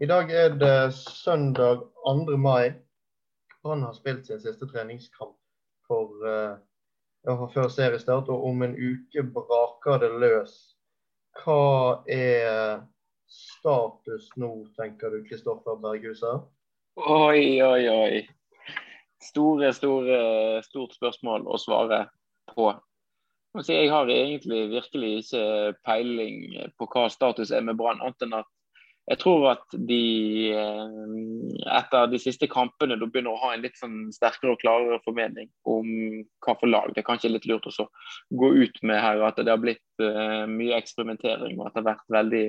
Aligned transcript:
I 0.00 0.06
dag 0.06 0.28
er 0.30 0.48
det 0.48 0.92
søndag 0.94 1.78
2. 2.04 2.36
mai. 2.36 2.72
Han 3.64 3.82
har 3.82 3.92
spilt 3.96 4.26
sin 4.26 4.40
siste 4.40 4.66
treningskamp 4.68 5.36
for, 5.88 6.10
uh, 6.20 7.46
før 7.54 7.68
seriestart, 7.72 8.28
og 8.28 8.44
om 8.44 8.60
en 8.62 8.74
uke 8.76 9.22
braker 9.32 10.02
det 10.02 10.10
løs. 10.20 10.52
Hva 11.40 12.02
er 12.12 12.82
status 13.32 14.26
nå, 14.36 14.50
tenker 14.76 15.16
du, 15.16 15.22
Kristoffer 15.30 15.80
Berghuset? 15.80 16.44
Oi, 16.96 17.62
oi, 17.64 17.88
oi. 17.88 18.20
Store, 19.24 19.72
store, 19.72 20.18
stort 20.68 20.92
spørsmål 20.98 21.48
å 21.48 21.56
svare 21.56 22.02
på. 22.52 22.68
Jeg 23.64 23.88
har 23.88 24.12
egentlig 24.12 24.66
virkelig 24.76 25.14
ikke 25.22 25.72
peiling 25.88 26.68
på 26.76 26.90
hva 26.92 27.08
status 27.08 27.48
er 27.48 27.64
med 27.64 27.80
Brann, 27.80 28.04
annet 28.04 28.28
enn 28.28 28.36
at 28.42 28.52
jeg 29.06 29.20
tror 29.22 29.44
at 29.52 29.74
de 29.86 30.00
eh, 30.50 30.94
etter 31.78 32.08
de 32.10 32.18
siste 32.18 32.48
kampene 32.50 32.96
da 32.98 33.06
begynner 33.06 33.36
å 33.36 33.42
ha 33.44 33.52
en 33.54 33.62
litt 33.62 33.78
sånn 33.78 34.08
sterkere 34.14 34.56
og 34.56 34.62
klarere 34.62 34.98
formening 35.04 35.46
om 35.70 35.92
hva 36.42 36.56
for 36.58 36.70
lag. 36.70 36.90
Det 36.90 37.04
er 37.04 37.06
kanskje 37.06 37.30
litt 37.30 37.46
lurt 37.46 37.68
å 37.70 37.86
gå 38.34 38.50
ut 38.64 38.82
med 38.82 38.98
her 39.02 39.22
at 39.28 39.38
det 39.38 39.52
har 39.52 39.62
blitt 39.62 40.02
uh, 40.02 40.42
mye 40.50 40.74
eksperimentering 40.80 41.54
og 41.54 41.68
at 41.68 41.76
det 41.76 41.84
har 41.84 41.88
vært 41.92 42.16
veldig 42.18 42.44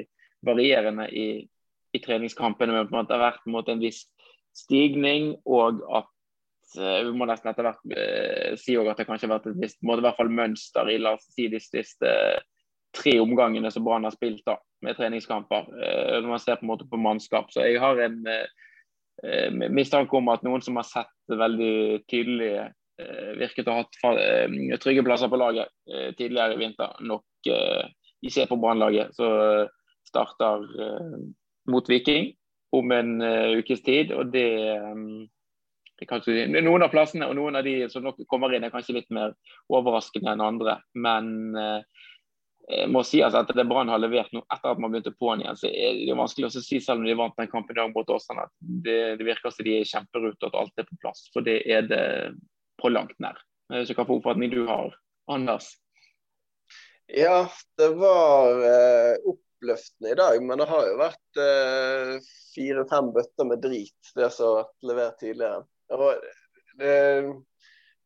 varierende 0.50 1.08
i, 1.14 1.28
i 1.94 2.02
treningskampene. 2.02 2.74
Men 2.90 3.04
at 3.04 3.12
det 3.12 3.20
har 3.20 3.26
vært 3.28 3.50
måte, 3.54 3.78
en 3.78 3.84
viss 3.84 4.08
stigning, 4.58 5.36
og 5.46 5.86
at 5.94 6.10
uh, 6.82 7.00
vi 7.06 7.14
må 7.14 7.30
nesten 7.30 7.54
etter 7.54 7.70
hvert 7.70 8.58
si 8.58 8.80
at 8.82 8.98
det 8.98 9.06
kanskje 9.06 9.30
har 9.30 9.36
vært 9.38 9.52
et 9.54 9.62
visst 9.62 9.86
mønster 9.86 10.90
i 10.90 10.98
la 11.06 11.14
oss 11.20 11.30
si 11.38 11.52
de 11.54 11.62
siste 11.62 12.18
tre 12.98 13.18
omgangene 13.22 13.72
som 13.72 13.86
Brann 13.86 14.08
har 14.08 14.16
spilt 14.16 14.44
da, 14.48 14.58
med 14.86 14.98
treningskamper. 14.98 15.70
Eh, 15.84 16.18
når 16.22 16.32
man 16.34 16.42
ser 16.44 16.60
på 16.60 16.68
en 16.68 16.72
måte 16.72 16.88
på 16.90 17.00
mannskap. 17.02 17.52
Så 17.54 17.66
jeg 17.66 17.82
har 17.82 18.00
en 18.04 18.20
eh, 18.32 19.70
mistanke 19.74 20.18
om 20.18 20.30
at 20.34 20.44
noen 20.46 20.64
som 20.66 20.80
har 20.80 20.88
sett 20.88 21.38
veldig 21.40 22.04
tydelig 22.12 22.52
eh, 22.58 23.32
virket 23.40 23.70
å 23.70 23.78
ha 23.78 23.86
hatt 23.86 24.02
eh, 24.14 24.76
trygge 24.84 25.06
plasser 25.06 25.32
på 25.32 25.40
laget 25.42 25.72
eh, 25.92 26.12
tidligere 26.18 26.58
i 26.58 26.62
vinter, 26.66 26.98
nok 27.06 27.52
eh, 27.54 27.88
ikke 28.26 28.48
på 28.48 28.56
på 28.56 28.62
Brannlaget. 28.66 29.14
Så 29.14 29.28
starter 30.08 30.64
mot 31.68 31.90
Viking 31.90 32.32
om 32.74 32.92
en 32.96 33.20
ukes 33.60 33.84
tid. 33.84 34.14
og 34.16 34.32
det 34.32 34.48
Kanskje, 36.06 36.44
noen 36.46 36.84
av 36.86 36.92
plassene 36.94 37.26
og 37.26 37.34
noen 37.40 37.58
av 37.58 37.66
de 37.66 37.88
som 37.90 38.04
nok 38.06 38.20
kommer 38.30 38.54
inn, 38.54 38.68
er 38.68 38.74
kanskje 38.74 39.00
litt 39.00 39.10
mer 39.14 39.34
overraskende 39.74 40.30
enn 40.36 40.44
andre. 40.46 40.76
Men 40.94 41.58
eh, 41.58 42.06
Eh, 42.72 42.88
må 42.92 43.04
si 43.08 43.22
altså, 43.24 43.46
at 43.46 43.52
det 43.56 43.64
Brann 43.68 43.88
har 43.88 44.02
levert 44.02 44.34
nå 44.36 44.42
etter 44.52 44.74
at 44.74 44.80
man 44.84 44.92
begynte 44.92 45.14
på'n 45.16 45.40
igjen, 45.44 45.56
så 45.56 45.70
er 45.72 46.02
det 46.02 46.20
vanskelig 46.20 46.50
å 46.50 46.54
si, 46.60 46.82
selv 46.84 47.00
om 47.00 47.08
de 47.08 47.16
vant 47.16 47.36
den 47.40 47.48
kampen 47.52 47.72
i 47.72 47.80
dag 47.80 47.94
mot 47.96 48.10
Åsane, 48.12 48.44
at 48.44 48.54
det, 48.60 49.00
det, 49.22 49.28
virker 49.28 49.54
som 49.54 49.64
de 49.64 49.76
er 49.78 49.86
i 49.86 49.88
kjemperute 49.88 50.44
og 50.44 50.50
at 50.50 50.58
alt 50.62 50.82
er 50.84 50.88
på 50.90 50.98
plass. 51.04 51.28
For 51.32 51.48
det 51.48 51.62
er 51.64 51.88
det 51.88 52.06
på 52.82 52.92
langt 52.92 53.16
nær. 53.24 53.40
Så 53.72 53.96
hva 53.96 54.04
for 54.04 54.20
oppfatning 54.20 54.52
du 54.52 54.66
har, 54.68 54.92
Anders? 55.32 55.70
Ja, 57.08 57.46
det 57.80 57.88
var 58.02 58.60
eh, 58.68 59.14
oppløftende 59.32 60.12
i 60.12 60.18
dag, 60.20 60.42
men 60.44 60.60
det 60.60 60.68
har 60.68 60.90
jo 60.90 60.98
vært 61.00 61.40
eh, 61.40 62.28
fire-fem 62.52 63.14
bøtter 63.16 63.48
med 63.48 63.64
drit, 63.64 64.12
det 64.16 64.28
som 64.36 64.50
har 64.50 64.60
vært 64.66 64.90
levert 64.92 65.22
tidligere. 65.24 66.18
Det, 66.78 66.98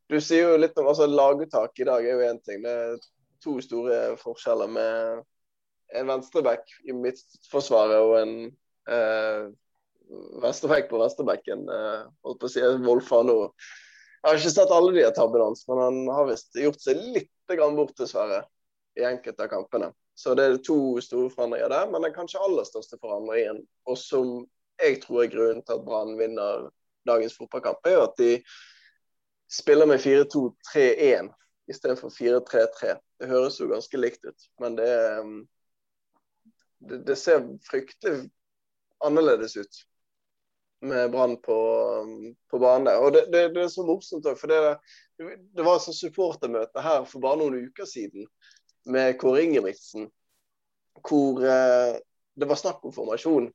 du 0.05 0.19
sier 0.21 0.53
jo 0.53 0.61
litt 0.61 0.77
om 0.77 0.91
altså 0.91 1.09
Laguttak 1.09 1.81
i 1.81 1.89
dag 1.89 2.05
er 2.05 2.13
jo 2.13 2.29
én 2.29 2.41
ting. 2.45 2.61
det 2.61 2.77
to 3.43 3.57
store 3.63 4.15
forskjeller 4.21 4.71
med 4.71 5.21
en 5.97 6.07
venstreback 6.07 6.71
i 6.87 6.95
midtforsvaret 6.95 7.99
og 7.99 8.15
en 8.21 8.35
eh, 8.91 9.49
venstreback 10.43 10.89
på 10.89 10.99
venstrebacken. 11.01 11.65
Eh, 11.67 12.03
holdt 12.25 12.41
på 12.41 12.49
å 12.49 12.53
si 12.53 12.63
Wolfano. 12.85 13.37
Jeg 14.21 14.29
har 14.29 14.39
ikke 14.39 14.53
sett 14.53 14.73
alle 14.75 14.93
de 14.95 15.05
tabbene 15.17 15.49
hans, 15.49 15.65
men 15.67 15.81
han 15.81 15.99
har 16.13 16.29
visst 16.29 16.57
gjort 16.57 16.81
seg 16.83 16.99
litt 17.01 17.31
bort, 17.51 17.97
dessverre, 17.97 18.45
i 18.95 19.03
enkelte 19.03 19.43
av 19.43 19.49
kampene. 19.51 19.89
Så 20.15 20.35
det 20.37 20.45
er 20.45 20.59
to 20.63 20.99
store 21.03 21.31
forandringer 21.33 21.71
der, 21.73 21.89
men 21.91 22.05
den 22.05 22.13
kanskje 22.15 22.39
aller 22.43 22.67
største 22.67 22.99
forandringen, 23.01 23.63
og 23.89 23.97
som 23.99 24.43
jeg 24.81 25.01
tror 25.03 25.23
er 25.23 25.31
grunnen 25.33 25.63
til 25.65 25.77
at 25.77 25.83
Brann 25.85 26.13
vinner 26.19 26.69
dagens 27.07 27.35
fotballkamp, 27.37 27.81
er 27.85 27.97
jo 27.97 28.05
at 28.05 28.15
de 28.21 28.31
spiller 29.51 29.89
med 29.89 29.99
4-2-3-1 30.03 31.31
istedenfor 31.71 32.13
4-3-3. 32.13 32.95
Det 33.21 33.29
høres 33.29 33.59
jo 33.61 33.69
ganske 33.69 33.99
likt 33.99 34.25
ut, 34.25 34.47
men 34.63 34.75
det, 34.79 34.89
um, 35.21 35.35
det, 36.89 37.03
det 37.05 37.17
ser 37.21 37.43
fryktelig 37.67 38.25
annerledes 39.05 39.55
ut 39.61 39.81
med 40.81 41.11
Brann 41.13 41.35
på, 41.45 41.57
um, 42.01 42.31
på 42.49 42.59
banen 42.61 42.89
der. 42.89 42.97
Og 42.97 43.13
det, 43.13 43.27
det, 43.33 43.43
det, 43.53 43.67
er 43.67 43.73
så 43.73 43.85
morsomt 43.85 44.25
òg, 44.25 44.39
for 44.41 44.49
det, 44.49 44.61
det 45.21 45.65
var 45.65 45.77
et 45.77 45.97
supportermøte 45.99 46.81
her 46.81 47.05
for 47.09 47.21
bare 47.21 47.41
noen 47.43 47.67
uker 47.67 47.85
siden 47.89 48.25
med 48.89 49.19
Kåre 49.21 49.43
Ingebrigtsen, 49.45 50.09
hvor 51.05 51.43
eh, 51.45 51.97
det 52.33 52.47
var 52.49 52.59
snakk 52.59 52.85
om 52.85 52.93
formasjon. 52.95 53.51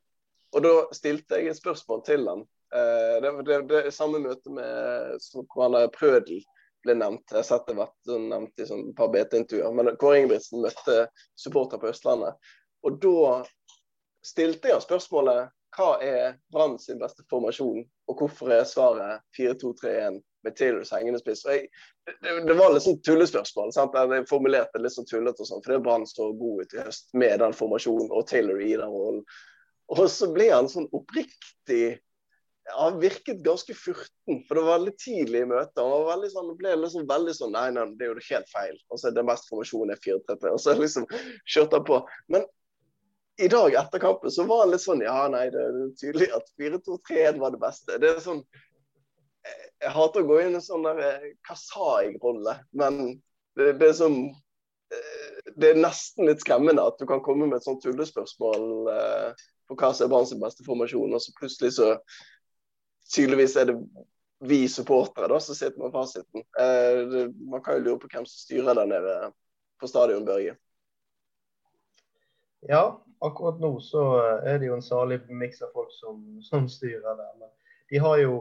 Og 0.55 0.63
da 0.63 0.75
stilte 0.95 1.41
jeg 1.41 1.51
et 1.51 1.59
spørsmål 1.59 2.05
til 2.07 2.29
han. 2.31 2.45
Eh, 2.75 3.17
det, 3.23 3.33
det, 3.49 3.59
det, 3.73 3.83
samme 3.95 4.23
møte 4.23 4.53
med 4.55 5.19
hvor 5.51 5.67
han 5.67 5.91
Prødel 5.95 6.45
ble 6.87 6.97
nevnt. 6.99 7.27
Jeg 7.31 7.41
har 7.41 7.49
sett 7.49 7.67
det 7.69 7.77
vært 7.79 8.15
nevnt 8.31 8.63
i 8.63 8.69
sånn 8.69 8.89
et 8.91 8.97
par 8.99 9.11
BT-intervjuer. 9.13 9.75
Men 9.77 9.93
Kåre 10.01 10.23
Ingebrigtsen 10.23 10.63
møtte 10.65 11.03
supporter 11.39 11.83
på 11.83 11.91
Østlandet. 11.93 12.39
Og 12.87 12.99
da 13.03 13.43
stilte 14.27 14.73
jeg 14.73 14.85
spørsmålet 14.85 15.53
hva 15.77 15.97
er 16.01 16.39
Brann 16.53 16.79
sin 16.81 17.01
beste 17.01 17.25
formasjon, 17.31 17.83
og 18.09 18.21
hvorfor 18.21 18.53
er 18.55 18.65
svaret 18.69 19.21
4-2-3-1 19.37 20.23
med 20.47 20.57
Taylors 20.57 20.93
hengende 20.95 21.21
spiss? 21.21 21.43
Jeg, 21.45 21.67
det, 22.07 22.33
det, 22.47 22.57
var 22.57 22.73
litt 22.73 22.87
sånn 22.87 23.03
tullespørsmål. 23.05 23.75
sant? 23.75 23.97
Jeg 23.97 24.29
formulerte 24.31 24.81
litt 24.81 24.95
sånn 24.95 25.09
tullete 25.11 25.45
og 25.45 25.51
sånn, 25.51 25.65
for 25.65 25.75
det 25.75 25.83
Brann 25.85 26.07
så 26.09 26.31
god 26.39 26.63
ut 26.63 26.79
i 26.79 26.87
høst 26.87 27.13
med 27.19 27.43
den 27.43 27.57
formasjonen 27.57 28.09
og 28.09 28.25
Taylor 28.31 28.63
i 28.63 28.73
den 28.73 28.95
rollen. 28.95 29.23
Og 29.93 30.07
så 30.11 30.31
ble 30.33 30.49
han 30.51 30.71
sånn 30.71 30.89
oppriktig 30.97 31.99
han 32.75 32.99
virket 33.01 33.45
ganske 33.47 33.75
furten, 33.75 34.41
for 34.49 34.59
det 34.59 34.63
var 34.67 34.79
veldig 34.79 34.93
tidlig 34.99 35.43
i 35.45 35.49
møtet. 35.49 35.79
Han 35.79 35.93
var 35.93 36.09
veldig 36.17 36.31
sånn, 36.33 36.53
ble 36.59 36.75
liksom 36.83 37.07
veldig 37.09 37.35
sånn 37.39 37.53
Nei, 37.55 37.67
nei, 37.77 37.85
det 37.99 38.09
er 38.09 38.11
jo 38.11 38.27
helt 38.31 38.51
feil. 38.51 38.79
Og 38.91 38.99
så 38.99 39.09
er 39.09 39.17
det 39.17 39.27
mest 39.29 39.47
formasjon 39.51 39.93
er 39.95 40.01
4-3-3. 40.03 40.53
Og 40.53 40.63
så 40.63 40.75
liksom 40.79 41.07
kjørte 41.47 41.79
han 41.79 41.87
på. 41.87 42.01
Men 42.35 42.47
i 43.37 43.49
dag 43.53 43.77
etter 43.79 44.03
kampen 44.03 44.33
så 44.33 44.47
var 44.49 44.65
han 44.65 44.73
litt 44.75 44.85
sånn 44.85 45.05
Ja, 45.05 45.27
nei, 45.33 45.47
det 45.55 45.63
er 45.63 45.79
tydelig 46.01 46.31
at 46.35 46.51
4-2-3-1 46.59 47.41
var 47.43 47.55
det 47.55 47.63
beste. 47.63 48.01
Det 48.03 48.11
er 48.11 48.23
sånn 48.25 48.43
Jeg 49.83 49.93
hater 49.95 50.25
å 50.25 50.31
gå 50.31 50.43
inn 50.43 50.59
i 50.59 50.65
sånn 50.65 50.87
der 50.89 51.03
eh, 51.05 51.27
Hva 51.47 51.59
sa 51.61 51.91
jeg-rolle, 52.07 52.59
men 52.75 53.03
det, 53.57 53.77
det, 53.79 53.91
er 53.91 53.99
sånn 53.99 54.23
eh, 54.27 55.43
Det 55.55 55.71
er 55.71 55.85
nesten 55.85 56.27
litt 56.31 56.43
skremmende 56.43 56.87
at 56.89 56.99
du 56.99 57.07
kan 57.09 57.23
komme 57.25 57.47
med 57.47 57.61
et 57.61 57.69
sånt 57.69 57.85
tullespørsmål 57.85 58.91
eh, 58.95 59.45
på 59.67 59.77
hva 59.79 59.93
som 59.93 60.07
er 60.07 60.13
Branns 60.13 60.35
beste 60.41 60.65
formasjon, 60.67 61.15
og 61.15 61.23
så 61.23 61.33
plutselig 61.37 61.73
så 61.75 61.93
tydeligvis 63.15 63.57
er 63.57 63.71
det 63.71 63.77
vi 64.45 64.69
supportere 64.69 65.29
da, 65.29 65.41
som 65.41 65.55
sitter 65.55 65.81
med 65.81 65.93
fasiten. 65.93 66.45
Eh, 66.61 67.29
man 67.51 67.63
kan 67.65 67.79
jo 67.79 67.85
lure 67.85 68.01
på 68.03 68.11
hvem 68.13 68.27
som 68.29 68.43
styrer 68.45 68.77
der 68.77 68.91
nede 68.91 69.15
på 69.81 69.89
stadion, 69.89 70.25
Børge. 70.25 70.57
Ja, 72.67 72.83
akkurat 73.21 73.61
nå 73.61 73.79
så 73.81 74.03
er 74.45 74.59
det 74.59 74.69
jo 74.69 74.77
en 74.77 74.85
salig 74.85 75.21
miks 75.29 75.63
av 75.63 75.73
folk 75.77 75.93
som, 75.95 76.21
som, 76.45 76.69
styrer 76.69 77.17
der. 77.17 77.33
Men 77.41 77.51
de 77.91 78.03
har 78.03 78.21
jo 78.21 78.37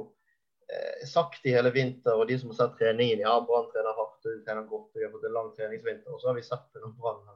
eh, 0.67 1.07
sagt 1.07 1.45
i 1.45 1.55
hele 1.55 1.71
vinter, 1.71 2.15
og 2.17 2.27
de 2.27 2.39
som 2.39 2.51
har 2.51 2.59
sett 2.59 2.77
treningen 2.81 3.23
Ja, 3.23 3.37
Brann 3.47 3.71
trener 3.71 3.95
hardt 3.95 4.27
og 4.27 4.43
trener 4.45 4.67
godt, 4.67 4.91
og 4.91 4.99
vi 4.99 5.07
har 5.07 5.15
fått 5.15 5.27
en 5.29 5.37
lang 5.37 5.51
treningsvinter. 5.55 6.11
Og 6.11 6.21
så 6.21 6.31
har 6.31 6.39
vi 6.39 6.47
sett 6.47 6.67
det 6.73 6.83
når 6.83 6.95
Brann 6.99 7.35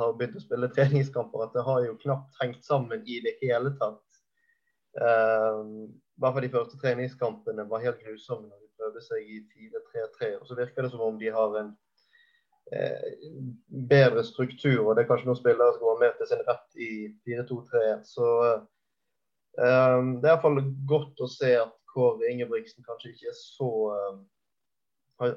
har 0.00 0.14
begynt 0.18 0.38
å 0.38 0.44
spille 0.44 0.70
treningskamper, 0.74 1.46
at 1.46 1.54
det 1.54 1.66
har 1.66 1.82
jo 1.86 1.98
knapt 2.02 2.38
hengt 2.42 2.64
sammen 2.66 3.02
i 3.06 3.18
det 3.24 3.36
hele 3.42 3.74
tatt. 3.78 4.06
Um, 4.90 5.90
hvert 6.20 6.34
fall 6.36 6.44
de 6.44 6.52
første 6.52 6.80
treningskampene 6.80 7.68
var 7.68 7.84
helt 7.84 8.02
grusomme 8.04 8.48
når 8.48 8.58
de 8.64 8.72
prøvde 8.80 9.04
seg 9.04 9.24
i 9.24 9.38
4-3-3. 9.54 10.32
Og 10.40 10.48
så 10.48 10.58
virker 10.58 10.84
det 10.84 10.92
som 10.92 11.04
om 11.06 11.18
de 11.20 11.30
har 11.32 11.56
en 11.60 11.70
eh, 12.72 13.30
bedre 13.92 14.24
struktur, 14.28 14.82
og 14.84 14.96
det 14.96 15.04
er 15.04 15.10
kanskje 15.10 15.30
noen 15.30 15.40
spillere 15.40 15.76
som 15.76 15.86
går 15.86 16.02
mer 16.02 16.18
til 16.18 16.30
sin 16.30 16.44
rett 16.48 16.82
i 16.88 16.90
4-2-3. 17.28 17.84
Så 18.08 18.28
eh, 18.48 18.60
det 19.56 20.28
er 20.28 20.34
iallfall 20.34 20.60
godt 20.88 21.24
å 21.24 21.30
se 21.30 21.54
at 21.62 21.76
Kåre 21.90 22.28
Ingebrigtsen 22.30 22.86
kanskje 22.86 23.14
ikke 23.14 23.32
er 23.32 23.38
så 23.38 23.70
eh, 23.96 24.20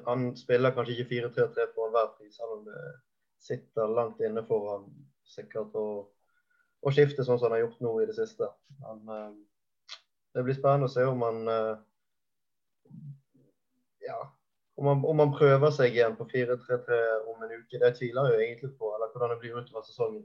Han 0.06 0.30
spiller 0.38 0.72
kanskje 0.72 0.94
ikke 0.94 1.10
4-3-3 1.10 1.66
for 1.74 1.88
enhver 1.88 2.14
pris, 2.18 2.36
selv 2.36 2.58
om 2.58 2.62
det 2.68 2.84
sitter 3.44 3.90
langt 3.92 4.20
inne 4.24 4.40
for 4.48 4.70
ham 4.70 4.86
sikkert 5.28 5.74
å, 5.76 5.88
å 6.80 6.92
skifte 6.94 7.24
sånn 7.24 7.36
som 7.40 7.50
han 7.50 7.58
har 7.58 7.66
gjort 7.66 7.82
nå 7.84 7.92
i 8.00 8.06
det 8.08 8.16
siste. 8.16 8.48
Eh, 8.80 9.34
det 10.34 10.42
blir 10.42 10.56
spennende 10.56 10.90
å 10.90 10.92
se 10.92 11.04
om 11.06 11.20
man 11.22 11.44
eh, 11.50 11.74
ja, 14.06 14.18
om 14.74 14.86
han, 14.90 15.04
om 15.06 15.22
han 15.22 15.34
prøver 15.34 15.70
seg 15.74 15.94
igjen 15.94 16.16
på 16.18 16.26
4-3-3 16.32 16.98
om 17.30 17.44
en 17.44 17.52
uke. 17.54 17.78
Det 17.78 17.92
tviler 17.98 18.26
jeg 18.26 18.34
jo 18.34 18.46
egentlig 18.46 18.72
på, 18.78 18.90
eller 18.96 19.12
hvordan 19.12 19.30
det 19.34 19.38
blir 19.42 19.60
utover 19.60 19.86
sesongen. 19.86 20.24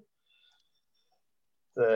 Det, 1.78 1.92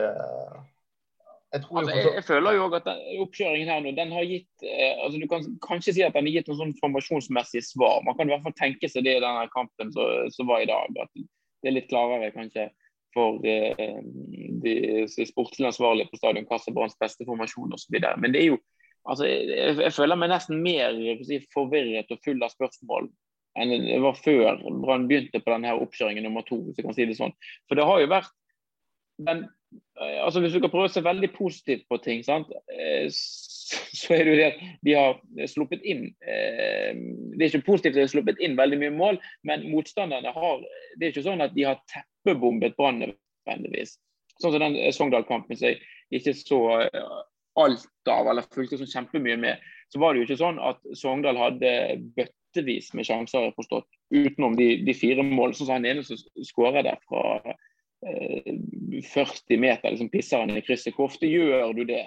Jeg, 1.54 1.62
tror 1.64 1.80
Altså, 1.80 1.96
jeg, 1.96 2.12
jeg 2.14 2.24
føler 2.24 2.56
jo 2.56 2.62
også 2.64 2.78
at 2.78 2.86
den, 2.86 3.02
oppkjøringen 3.24 3.68
her 3.70 3.82
nå, 3.82 3.90
den 3.98 4.14
har 4.14 4.24
gitt 4.26 4.64
eh, 4.64 4.94
altså 5.04 5.20
Du 5.20 5.26
kan 5.30 5.44
kanskje 5.66 5.96
si 5.96 6.06
at 6.06 6.14
den 6.14 6.30
har 6.30 6.38
gitt 6.38 6.48
noen 6.50 6.60
sånn 6.62 6.78
formasjonsmessig 6.78 7.64
svar. 7.66 8.00
Man 8.06 8.16
kan 8.18 8.30
i 8.30 8.34
hvert 8.34 8.46
fall 8.46 8.56
tenke 8.62 8.90
seg 8.90 9.06
det 9.06 9.18
i 9.18 9.24
denne 9.26 9.50
kampen 9.54 9.90
som 9.94 10.50
var 10.50 10.62
i 10.62 10.70
dag. 10.70 11.02
At 11.02 11.12
det 11.18 11.70
er 11.70 11.76
litt 11.80 11.90
klarere 11.90 12.30
kanskje 12.34 12.70
for 13.14 13.42
eh, 13.46 13.98
de, 14.64 15.26
sportslig 15.28 15.68
ansvarlige 15.70 16.10
på 16.10 16.20
stadion 16.20 16.46
hva 16.48 16.60
som 16.60 16.72
er 16.72 16.78
Branns 16.78 16.98
beste 17.00 17.26
formasjon 17.28 17.76
osv. 17.76 17.98
Men 18.22 18.34
det 18.34 18.42
er 18.42 18.54
jo 18.54 18.60
altså, 19.08 19.28
jeg, 19.28 19.76
jeg 19.80 19.96
føler 19.96 20.20
meg 20.20 20.32
nesten 20.32 20.62
mer 20.64 20.96
si, 21.26 21.42
forvirret 21.54 22.12
og 22.14 22.22
full 22.24 22.42
av 22.42 22.54
spørsmål 22.54 23.10
enn 23.54 23.70
det 23.86 24.00
var 24.02 24.16
før 24.18 24.64
Brann 24.82 25.04
begynte 25.06 25.38
på 25.38 25.52
denne 25.52 25.76
oppkjøringen 25.78 26.24
nummer 26.26 26.42
to. 26.42 26.56
hvis 26.64 26.80
jeg 26.80 26.88
kan 26.88 26.96
si 26.96 27.04
det 27.06 27.14
sånn. 27.20 27.36
For 27.68 27.78
det 27.78 27.84
har 27.86 28.00
jo 28.02 28.08
vært 28.10 28.32
den 29.22 29.44
Eh, 30.00 30.24
altså 30.24 30.40
Hvis 30.40 30.52
du 30.52 30.60
kan 30.62 30.72
prøve 30.72 30.88
å 30.88 30.92
se 30.92 31.02
veldig 31.04 31.30
positivt 31.34 31.84
på 31.90 31.98
ting, 32.04 32.22
sant? 32.26 32.50
Eh, 32.74 33.06
så 33.10 34.14
er 34.16 34.24
det 34.24 34.32
jo 34.32 34.38
det 34.38 34.48
at 34.48 34.62
de 34.86 34.96
har 34.98 35.48
sluppet 35.50 35.84
inn 35.88 36.06
eh, 36.20 36.90
Det 37.34 37.46
er 37.46 37.50
ikke 37.50 37.68
positivt 37.70 37.94
at 37.94 38.00
de 38.00 38.04
har 38.04 38.12
sluppet 38.12 38.42
inn 38.44 38.58
veldig 38.58 38.80
mye 38.82 38.94
mål, 38.94 39.20
men 39.48 39.68
motstanderne 39.72 40.34
har 40.34 40.64
Det 40.94 41.06
er 41.06 41.14
ikke 41.14 41.26
sånn 41.26 41.44
at 41.44 41.54
de 41.56 41.68
har 41.68 41.80
teppebombet 41.90 42.76
Brann 42.78 43.02
nødvendigvis. 43.04 43.96
Sånn 44.42 44.54
som 44.54 44.62
den 44.62 44.78
Sogndal-kampen 44.94 45.58
som 45.58 45.70
jeg 45.70 45.80
ikke 46.14 46.34
så 46.36 46.60
alt 47.60 48.10
av, 48.10 48.28
eller 48.30 48.46
fulgte 48.54 48.78
så 48.80 48.88
kjempemye 48.90 49.36
med. 49.40 49.62
Så 49.92 50.00
var 50.02 50.14
det 50.14 50.22
jo 50.22 50.28
ikke 50.28 50.40
sånn 50.40 50.58
at 50.62 50.80
Sogndal 50.98 51.38
hadde 51.38 51.70
bøttevis 52.16 52.90
med 52.98 53.06
sjanser, 53.06 53.38
har 53.38 53.50
jeg 53.50 53.58
forstått, 53.60 53.86
utenom 54.14 54.56
de, 54.58 54.68
de 54.86 54.96
fire 54.96 55.22
målene. 55.26 55.54
Sånn 55.58 55.68
som 55.68 55.76
han 55.78 55.88
ene 55.88 56.04
som 56.06 56.18
skårer 56.50 56.86
der 56.86 56.98
fra 57.06 57.54
40 58.04 59.58
meter, 59.62 59.90
liksom 59.90 60.10
pisser 60.12 60.42
han 60.42 60.52
i 60.56 60.64
krysset. 60.64 60.94
Hvor 60.96 61.08
ofte 61.08 61.30
gjør 61.30 61.72
du 61.76 61.84
det? 61.88 62.04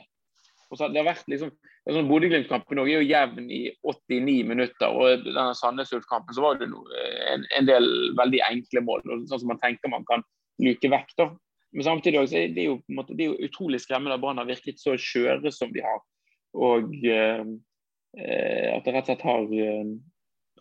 Og 0.68 0.77
så 0.77 0.89
det 0.91 1.00
har 1.00 1.07
vært 1.07 1.29
liksom, 1.31 1.51
sånn 1.88 2.09
Bodø-Glimt-kampen 2.09 2.81
er 2.81 2.89
jo 2.91 3.03
jevn 3.07 3.47
i 3.53 3.62
89 3.88 4.38
minutter. 4.50 4.91
og 4.91 5.24
denne 5.24 5.53
Sandnes 5.56 5.94
Ulf-kampen 5.95 6.35
så 6.35 6.44
var 6.44 6.59
det 6.59 6.68
en, 6.68 7.45
en, 7.56 7.69
del 7.69 7.88
veldig 8.19 8.41
enkle 8.50 8.83
mål. 8.83 9.06
sånn 9.29 9.39
som 9.39 9.47
man 9.53 9.62
tenker 9.63 9.94
man 9.94 10.06
kan 10.09 10.25
luke 10.63 10.91
vekk. 10.91 11.13
da. 11.18 11.29
Men 11.75 11.83
samtidig 11.83 12.19
også, 12.19 12.45
det 12.53 12.63
er 12.63 12.69
jo, 12.71 12.77
måte, 12.95 13.15
det 13.17 13.25
er 13.25 13.33
jo 13.33 13.49
utrolig 13.49 13.81
skremmende 13.83 14.15
at 14.15 14.23
Brann 14.23 14.39
har 14.39 14.47
virket 14.47 14.79
så 14.81 14.95
skjøre 14.99 15.51
som 15.51 15.73
de 15.73 15.83
har. 15.83 15.99
Og 16.57 16.95
eh, 17.05 17.43
at 18.73 18.87
det 18.87 18.93
rett 18.95 19.03
og 19.03 19.11
slett 19.11 19.27
har, 19.27 19.51
eh, 19.51 19.91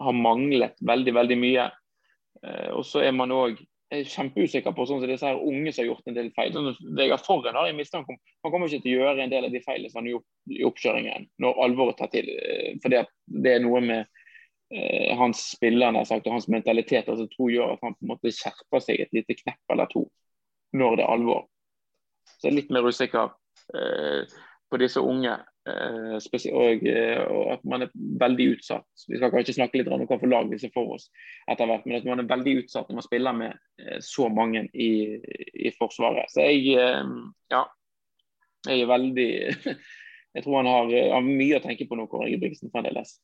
har 0.03 0.19
manglet 0.19 0.83
veldig, 0.83 1.15
veldig 1.15 1.39
mye. 1.41 1.71
Eh, 2.43 2.69
og 2.75 2.85
så 2.89 3.05
er 3.07 3.17
man 3.17 3.35
òg 3.35 3.63
er 3.95 4.03
kjempeusikker 4.11 4.75
på 4.75 4.85
sånn 4.89 4.99
som 4.99 5.11
disse 5.11 5.29
her 5.29 5.39
unge 5.39 5.71
som 5.71 5.85
har 5.85 5.93
gjort 5.93 6.11
en 6.11 6.17
del 6.17 6.33
feil. 6.35 6.53
Sånn 6.55 6.97
Vegard 6.99 7.23
Forren 7.23 7.55
har 7.55 7.69
jeg 7.69 7.79
mistanke 7.79 8.13
om 8.13 8.19
han 8.19 8.53
kommer 8.53 8.71
ikke 8.71 8.83
til 8.83 8.97
å 8.97 9.05
gjøre 9.05 9.25
en 9.25 9.33
del 9.33 9.47
av 9.47 9.55
de 9.55 9.63
feilene 9.63 9.93
som 9.93 10.01
han 10.01 10.09
har 10.09 10.17
gjort 10.17 10.57
i 10.59 10.63
oppkjøringen, 10.67 11.27
når 11.43 11.65
alvoret 11.67 11.99
tar 12.01 12.11
til. 12.13 12.31
Eh, 12.35 12.73
for 12.83 12.93
det 12.93 13.53
er 13.53 13.63
noe 13.63 13.83
med 13.85 14.03
eh, 14.75 15.15
hans 15.19 15.45
spillerne 15.55 16.03
sagt, 16.09 16.27
og 16.27 16.39
hans 16.39 16.51
mentalitet 16.51 17.09
altså, 17.13 17.29
tror 17.31 17.55
gjør 17.55 17.77
at 17.77 17.87
han 17.87 17.95
på 17.95 18.07
en 18.07 18.15
måte 18.17 18.35
skjerper 18.35 18.83
seg 18.83 19.07
et 19.07 19.15
lite 19.15 19.39
knepp 19.45 19.75
eller 19.77 19.91
to 19.93 20.09
når 20.77 20.99
det 20.99 21.07
er 21.07 21.15
alvor. 21.17 21.47
Så 22.37 22.47
jeg 22.47 22.53
er 22.53 22.59
litt 22.61 22.73
mer 22.75 22.87
usikker 22.87 23.31
eh, 23.75 24.39
på 24.71 24.81
disse 24.83 25.03
unge. 25.03 25.37
Eh, 25.67 26.17
og, 26.53 26.87
eh, 26.87 27.21
og, 27.27 27.53
at 27.57 27.65
man 27.67 27.87
er 27.87 27.95
veldig 28.21 28.47
utsatt. 28.55 28.87
Vi 29.09 29.19
skal 29.19 29.33
kanskje 29.35 29.57
snakke 29.57 29.81
litt 29.81 29.91
om 29.91 30.05
hva 30.07 30.19
for 30.21 30.31
lag 30.31 30.51
vi 30.51 30.61
ser 30.63 30.71
for 30.75 30.95
oss 30.95 31.09
etter 31.51 31.67
hvert, 31.67 31.87
men 31.87 31.99
at 31.99 32.07
man 32.07 32.23
er 32.23 32.31
veldig 32.31 32.55
utsatt 32.63 32.91
når 32.91 33.01
man 33.01 33.07
spiller 33.07 33.39
med 33.41 33.57
eh, 33.83 33.99
så 34.05 34.29
mange 34.31 34.67
i, 34.73 34.91
i 35.67 35.73
Forsvaret. 35.79 36.31
Så 36.31 36.47
jeg, 36.47 36.77
ja, 37.51 37.63
jeg 38.69 38.83
er 38.83 38.93
veldig 38.95 39.31
Jeg 40.37 40.45
tror 40.45 40.59
han 40.59 40.69
har, 40.69 40.91
har 41.15 41.23
mye 41.25 41.57
å 41.57 41.63
tenke 41.65 41.87
på 41.89 41.97
nå, 41.97 42.05
Kåre 42.13 42.27
Ingebrigtsen 42.29 42.69
fremdeles. 42.69 43.15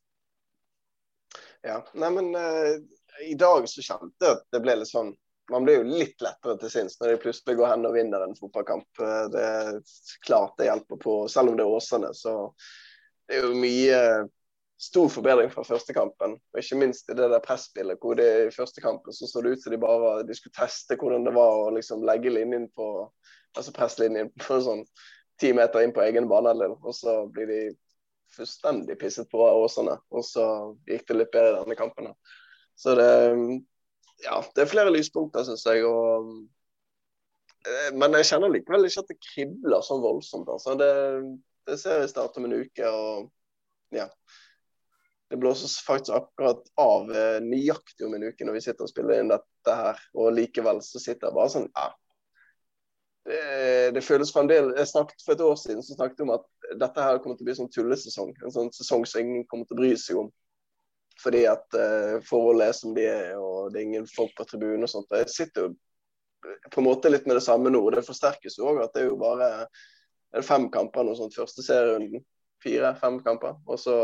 Ja, 1.61 1.83
nei, 1.93 2.09
men 2.09 2.31
uh, 2.33 2.79
i 3.21 3.35
dag 3.37 3.67
så 3.69 3.85
kjente 3.85 4.25
jeg 4.25 4.39
at 4.39 4.47
det 4.55 4.63
ble 4.65 4.79
litt 4.81 4.89
sånn 4.89 5.11
man 5.53 5.65
blir 5.67 5.81
jo 5.81 5.97
litt 6.01 6.23
lettere 6.25 6.57
til 6.61 6.71
sinns 6.73 6.99
når 7.01 7.13
de 7.13 7.23
plutselig 7.23 7.59
går 7.59 7.75
hen 7.75 7.89
og 7.89 7.97
vinner 7.97 8.25
en 8.25 8.37
fotballkamp. 8.39 8.89
Eh, 9.01 9.25
det 9.33 9.43
er 9.49 9.81
klart 10.27 10.57
det 10.59 10.71
hjelper 10.71 11.01
på, 11.03 11.17
selv 11.33 11.53
om 11.53 11.59
det 11.59 11.67
er 11.67 11.75
Åsane. 11.77 12.13
Så 12.17 12.37
det 13.29 13.39
er 13.39 13.47
jo 13.47 13.59
mye 13.61 14.01
stor 14.83 15.09
forbedring 15.13 15.51
fra 15.53 15.65
første 15.65 15.95
kampen. 15.95 16.35
Og 16.53 16.59
ikke 16.63 16.81
minst 16.81 17.11
i 17.11 17.17
det 17.19 17.29
der 17.31 17.45
presspillet 17.45 18.01
hvor 18.03 18.19
det 18.19 18.29
i 18.49 18.55
første 18.55 18.83
kampen 18.83 19.15
så, 19.15 19.29
så 19.31 19.43
det 19.43 19.55
ut 19.55 19.63
som 19.63 19.75
de 19.75 19.81
bare 19.83 20.15
de 20.27 20.35
skulle 20.35 20.57
teste 20.57 20.99
hvordan 20.99 21.29
det 21.29 21.35
var 21.37 21.61
å 21.61 21.71
liksom 21.77 22.03
legge 22.09 22.33
linjen 22.35 22.67
på 22.75 22.89
altså 23.57 23.75
presslinjen 23.77 24.33
på 24.43 24.61
sånn 24.65 24.83
ti 25.41 25.53
meter 25.57 25.85
inn 25.85 25.95
på 25.95 26.03
egen 26.05 26.29
banehalvdel. 26.31 26.79
Og 26.83 26.97
så 26.97 27.23
blir 27.33 27.51
de 27.51 27.63
fullstendig 28.33 28.99
pisset 29.01 29.29
på 29.31 29.45
Åsane. 29.45 29.99
Og 30.11 30.25
så 30.27 30.47
gikk 30.89 31.07
det 31.09 31.19
litt 31.21 31.35
bedre 31.35 31.53
i 31.53 31.61
denne 31.61 31.79
kampen. 31.79 32.11
Så 32.79 32.97
det 32.99 33.13
ja, 34.23 34.41
det 34.55 34.65
er 34.65 34.71
flere 34.71 34.93
lyspunkter, 34.95 35.45
syns 35.47 35.65
jeg. 35.67 35.85
Og, 35.89 36.33
eh, 37.67 37.91
men 37.99 38.19
jeg 38.19 38.31
kjenner 38.31 38.53
likevel 38.53 38.89
ikke 38.89 39.05
at 39.05 39.13
det 39.13 39.21
kribler 39.33 39.85
så 39.85 39.99
voldsomt. 40.03 40.51
Altså. 40.53 40.77
Det, 40.79 40.93
det 41.69 41.79
ser 41.81 42.03
jeg 42.03 42.13
starter 42.13 42.43
om 42.43 42.51
en 42.51 42.61
uke. 42.63 42.89
og 42.89 43.31
ja. 43.97 44.09
Det 45.33 45.39
blåses 45.41 45.79
faktisk 45.87 46.13
akkurat 46.13 46.67
av 46.81 47.11
eh, 47.17 47.41
nøyaktig 47.41 48.05
om 48.07 48.15
en 48.15 48.29
uke 48.29 48.45
når 48.45 48.59
vi 48.59 48.65
sitter 48.67 48.85
og 48.85 48.93
spiller 48.93 49.21
inn 49.21 49.33
dette 49.33 49.77
her. 49.79 50.01
Og 50.13 50.35
likevel 50.37 50.83
så 50.85 51.01
sitter 51.01 51.31
jeg 51.31 51.39
bare 51.39 51.53
sånn 51.55 51.69
ja. 51.73 51.89
Det, 53.23 53.43
det 53.95 54.01
føles 54.03 54.33
fremdeles 54.35 54.75
Jeg 54.81 54.89
snakket 54.91 55.21
For 55.23 55.37
et 55.37 55.43
år 55.47 55.55
siden 55.61 55.85
så 55.87 55.95
snakket 55.95 56.19
vi 56.19 56.25
om 56.25 56.33
at 56.35 56.47
dette 56.81 57.05
her 57.07 57.21
kommer 57.23 57.37
til 57.39 57.47
å 57.47 57.49
bli 57.49 57.55
sånn 57.55 57.71
tullesesong. 57.71 58.33
En 58.43 58.55
sånn 58.55 58.73
sesong 58.75 59.07
som 59.07 59.23
ingen 59.23 59.47
kommer 59.49 59.69
til 59.69 59.79
å 59.79 59.81
bry 59.81 59.93
seg 60.01 60.19
om 60.25 60.33
fordi 61.21 61.45
at 61.51 61.77
uh, 61.77 62.19
forholdet 62.27 62.69
er 62.69 62.77
som 62.77 62.95
de 62.97 63.07
er, 63.09 63.33
og 63.37 63.73
det 63.73 63.81
er 63.81 63.89
ingen 63.89 64.09
folk 64.11 64.33
på 64.39 64.47
tribunen 64.49 64.87
og 64.87 64.93
sånt. 64.93 65.13
Jeg 65.17 65.31
sitter 65.33 65.67
jo 65.67 65.73
på 66.71 66.81
en 66.81 66.87
måte 66.89 67.11
litt 67.11 67.27
med 67.27 67.37
det 67.39 67.45
samme 67.45 67.71
nå. 67.71 67.81
og 67.83 67.95
Det 67.95 68.07
forsterkes 68.07 68.59
jo 68.59 68.71
òg 68.73 68.83
at 68.85 68.95
det 68.95 69.05
er 69.05 69.11
jo 69.11 69.19
bare 69.21 69.51
er 70.33 70.47
fem 70.47 70.69
kamper 70.73 71.07
noe 71.07 71.19
sånt 71.19 71.37
første 71.37 71.65
serierunden. 71.65 72.25
Fire-fem 72.63 73.19
kamper. 73.25 73.59
Og 73.67 73.79
så 73.81 73.97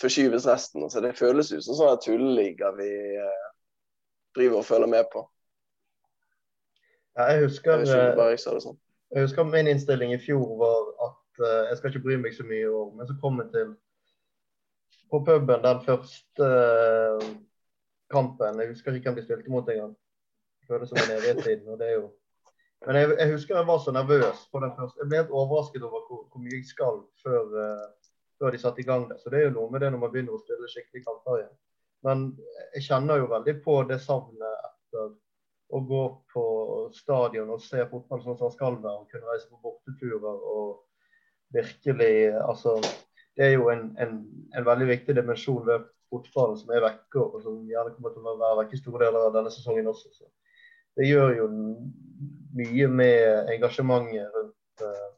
forskyves 0.00 0.46
resten. 0.46 0.84
Så 0.90 1.00
det 1.00 1.16
føles 1.18 1.52
ut 1.52 1.64
som 1.64 1.78
sånn 1.78 2.02
tulleliga 2.04 2.72
vi 2.76 2.90
uh, 3.22 3.48
driver 4.36 4.60
og 4.60 4.68
følger 4.68 4.92
med 4.92 5.08
på. 5.12 5.24
Ja, 7.16 7.30
jeg 7.32 7.46
husker, 7.46 7.80
jeg, 7.80 7.88
jeg, 7.88 8.36
jeg, 8.36 8.60
sånn. 8.60 8.76
jeg 9.14 9.24
husker 9.24 9.46
min 9.48 9.70
innstilling 9.70 10.10
i 10.12 10.20
fjor 10.20 10.50
var 10.60 10.90
at 11.06 11.40
uh, 11.40 11.62
jeg 11.70 11.78
skal 11.78 11.94
ikke 11.94 12.04
bry 12.04 12.18
meg 12.20 12.34
så 12.36 12.44
mye 12.44 12.66
i 12.66 12.68
år, 12.68 12.90
men 12.98 13.08
så 13.08 13.16
kom 13.22 13.40
jeg 13.40 13.54
til 13.54 13.70
på 15.10 15.22
puben 15.26 15.64
den 15.64 15.82
første 15.86 16.50
uh, 16.50 17.26
kampen. 18.10 18.60
Jeg 18.60 18.72
husker 18.72 18.94
ikke 18.94 19.10
hvem 19.10 19.18
de 19.20 19.26
spilte 19.26 19.52
mot 19.52 19.68
engang. 19.70 19.96
Føles 20.68 20.90
som 20.90 20.98
en 21.02 21.16
evighetstid. 21.18 21.66
og 21.68 21.78
det 21.78 21.90
er 21.90 21.98
jo 22.00 22.08
men 22.86 22.96
jeg, 22.96 23.14
jeg, 23.18 23.32
husker 23.32 23.56
jeg 23.56 23.66
var 23.66 23.78
så 23.82 23.92
nervøs 23.92 24.40
på 24.52 24.60
den 24.60 24.72
første. 24.78 24.98
Jeg 25.00 25.08
ble 25.08 25.20
helt 25.20 25.36
overrasket 25.40 25.82
over 25.82 26.02
hvor, 26.06 26.26
hvor 26.30 26.42
mye 26.42 26.58
jeg 26.58 26.66
skal 26.68 27.00
før, 27.22 27.54
uh, 27.54 28.10
før, 28.38 28.52
de 28.52 28.60
satte 28.62 28.82
i 28.82 28.86
gang 28.86 29.08
det. 29.10 29.16
Så 29.20 29.32
det 29.32 29.40
er 29.40 29.48
jo 29.48 29.54
noe 29.56 29.70
med 29.72 29.82
det 29.82 29.90
når 29.92 30.02
man 30.02 30.12
begynner 30.12 30.36
å 30.36 30.42
spille 30.42 30.70
skikkelig 30.70 31.06
kamper 31.06 31.40
igjen. 31.40 31.54
Men 32.06 32.26
jeg 32.76 32.84
kjenner 32.86 33.22
jo 33.22 33.30
veldig 33.32 33.56
på 33.64 33.78
det 33.88 33.98
savnet 34.04 34.68
etter 34.68 35.14
å 35.74 35.80
gå 35.88 36.02
på 36.30 36.44
stadion 36.94 37.50
og 37.50 37.64
se 37.64 37.82
fotball 37.90 38.22
sånn 38.22 38.36
som 38.38 38.52
det 38.52 38.58
skal 38.58 38.78
være. 38.84 39.00
Og 39.00 39.10
kunne 39.10 39.32
reise 39.32 39.50
på 39.50 39.62
borteturer 39.64 40.44
og 40.52 40.68
virkelig 41.56 42.14
altså 42.44 42.76
det 43.36 43.44
er 43.44 43.52
jo 43.56 43.68
en, 43.68 43.90
en, 44.00 44.16
en, 44.56 44.64
veldig 44.64 44.88
viktig 44.88 45.16
dimensjon 45.16 45.66
ved 45.66 45.84
fotballen 46.10 46.56
som 46.56 46.72
er 46.72 46.84
vekke, 46.84 47.20
og 47.20 47.42
som 47.44 47.58
gjerne 47.68 47.92
kommer 47.96 48.14
til 48.14 48.28
å 48.30 48.36
være 48.40 48.60
vekke 48.62 48.80
store 48.80 49.02
deler 49.04 49.28
av 49.28 49.34
denne 49.34 49.52
sesongen 49.52 49.90
også. 49.90 50.12
Så 50.14 50.28
det 50.96 51.10
gjør 51.10 51.34
jo 51.36 51.48
mye 52.56 52.88
med 52.88 53.52
engasjementet 53.52 54.32
rundt 54.32 54.86
uh, 54.86 55.10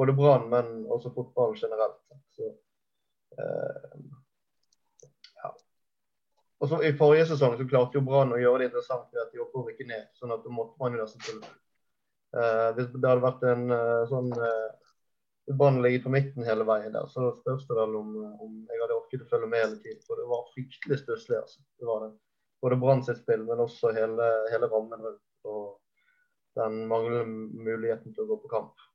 både 0.00 0.16
Brann, 0.18 0.48
men 0.50 0.72
også 0.90 1.12
fotballen 1.14 1.60
generelt. 1.60 2.00
Så, 2.34 2.50
uh, 3.38 3.96
ja. 5.38 5.52
Og 6.58 6.72
så 6.72 6.82
I 6.82 6.94
forrige 6.98 7.28
sesong 7.30 7.54
så 7.60 7.68
klarte 7.70 8.00
jo 8.00 8.06
Brann 8.08 8.34
å 8.34 8.42
gjøre 8.42 8.64
det 8.64 8.72
interessant 8.72 9.06
ved 9.14 9.22
at 9.22 9.30
de 9.30 9.44
oppe 9.44 9.62
og 9.62 9.70
rykke 9.70 9.86
ned. 9.92 10.10
sånn 10.18 10.34
at 10.34 10.42
da 10.42 10.56
måtte 10.56 10.74
man 10.82 10.96
jo 10.96 11.04
nesten 11.04 11.22
følge 11.28 11.46
uh, 12.34 12.70
Hvis 12.74 12.90
det 12.96 13.06
hadde 13.06 13.28
vært 13.28 13.50
en 13.52 13.68
sånn 14.10 14.34
Brann 15.50 15.82
ligger 15.82 16.02
på 16.04 16.12
midten 16.14 16.44
hele 16.46 16.64
veien 16.64 16.92
der. 16.94 17.08
Så 17.10 17.32
spørs 17.40 17.66
det 17.66 17.76
vel 17.76 17.96
om, 17.98 18.14
om, 18.40 18.52
jeg 18.70 18.82
hadde 18.82 18.98
orket 18.98 19.24
å 19.24 19.30
følge 19.30 19.48
med 19.50 19.64
hele 19.64 19.80
tiden. 19.82 20.02
For 20.06 20.20
det 20.20 20.28
var 20.30 20.46
fryktelig 20.54 21.00
stusslig. 21.02 21.40
Altså. 21.40 21.64
Det 21.80 21.88
var 21.88 22.04
det. 22.06 22.12
Både 22.62 22.78
Brann 22.78 23.02
sitt 23.02 23.18
spill, 23.24 23.42
men 23.48 23.62
også 23.64 23.90
hele, 23.96 24.28
hele, 24.52 24.70
rammen 24.70 25.02
rundt. 25.02 25.22
Og 25.50 26.60
den 26.60 26.84
manglende 26.86 27.26
muligheten 27.66 28.14
til 28.14 28.24
å 28.24 28.30
gå 28.30 28.38
på 28.44 28.52
kamp. 28.52 28.88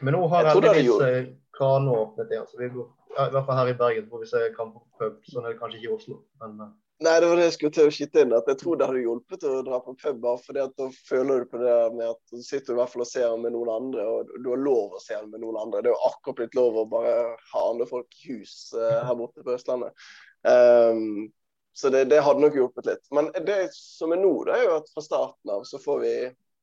Men 0.00 0.16
nå 0.16 0.24
har 0.32 0.48
heldigvis 0.48 1.02
eh, 1.06 1.32
kranene 1.54 1.98
åpnet 2.02 2.32
igjen. 2.32 2.48
Så 2.50 2.58
vi 2.58 2.70
går, 2.74 2.88
ja, 3.14 3.28
I 3.28 3.34
hvert 3.36 3.46
fall 3.46 3.60
her 3.60 3.70
i 3.70 3.76
Bergen 3.78 4.08
hvor 4.10 4.24
vi 4.24 4.30
ser 4.30 4.54
kamp 4.56 4.74
på 4.74 4.84
pub. 4.98 5.20
Sånn 5.28 5.46
er 5.46 5.54
det 5.54 5.60
kanskje 5.60 5.78
ikke 5.78 5.92
i 5.92 5.94
Oslo. 5.94 6.18
Men 6.42 6.56
uh, 6.64 6.72
Nei, 7.02 7.20
det 7.20 7.26
var 7.26 7.36
det 7.36 7.46
jeg 7.48 7.54
skulle 7.56 7.74
til 7.74 7.88
å 7.88 7.92
skyte 7.92 8.22
inn. 8.22 8.32
at 8.36 8.48
Jeg 8.48 8.58
tror 8.60 8.76
det 8.78 8.86
hadde 8.86 9.02
hjulpet 9.02 9.44
å 9.50 9.62
dra 9.66 9.80
på 9.82 9.96
pub. 9.98 10.18
bare 10.22 10.38
fordi 10.44 10.60
at 10.62 10.76
Da 10.78 10.86
føler 11.08 11.40
du 11.40 11.50
på 11.50 11.58
det 11.58 11.78
med 11.94 12.10
at 12.10 12.20
du 12.30 12.42
sitter 12.42 12.72
i 12.72 12.76
hvert 12.78 12.92
fall 12.92 13.02
og 13.02 13.08
ser 13.10 13.28
den 13.28 13.42
med 13.42 13.52
noen 13.52 13.70
andre, 13.74 14.04
og 14.06 14.30
du 14.44 14.50
har 14.50 14.62
lov 14.62 14.94
å 14.94 15.00
se 15.02 15.14
den 15.14 15.30
med 15.32 15.42
noen 15.42 15.58
andre. 15.58 15.82
Det 15.82 15.90
er 15.90 15.96
jo 15.96 16.10
akkurat 16.10 16.38
blitt 16.38 16.54
lov 16.54 16.78
å 16.78 16.86
bare 16.92 17.16
ha 17.50 17.64
andre 17.70 17.88
folk 17.90 18.14
i 18.20 18.36
hus 18.36 18.54
uh, 18.78 19.02
her 19.08 19.18
borte 19.18 19.42
på 19.42 19.56
Østlandet. 19.56 20.06
Um, 20.46 21.32
så 21.74 21.90
det, 21.90 22.04
det, 22.12 22.22
hadde 22.22 22.44
nok 22.44 22.54
hjulpet 22.54 22.86
litt. 22.86 23.02
Men 23.10 23.32
det 23.42 23.58
som 23.74 24.14
er 24.14 24.22
nå, 24.22 24.32
det 24.46 24.54
er 24.54 24.68
jo 24.68 24.76
at 24.78 24.90
fra 24.94 25.02
starten 25.02 25.50
av 25.50 25.64
så 25.66 25.80
får 25.82 25.98
vi 26.04 26.14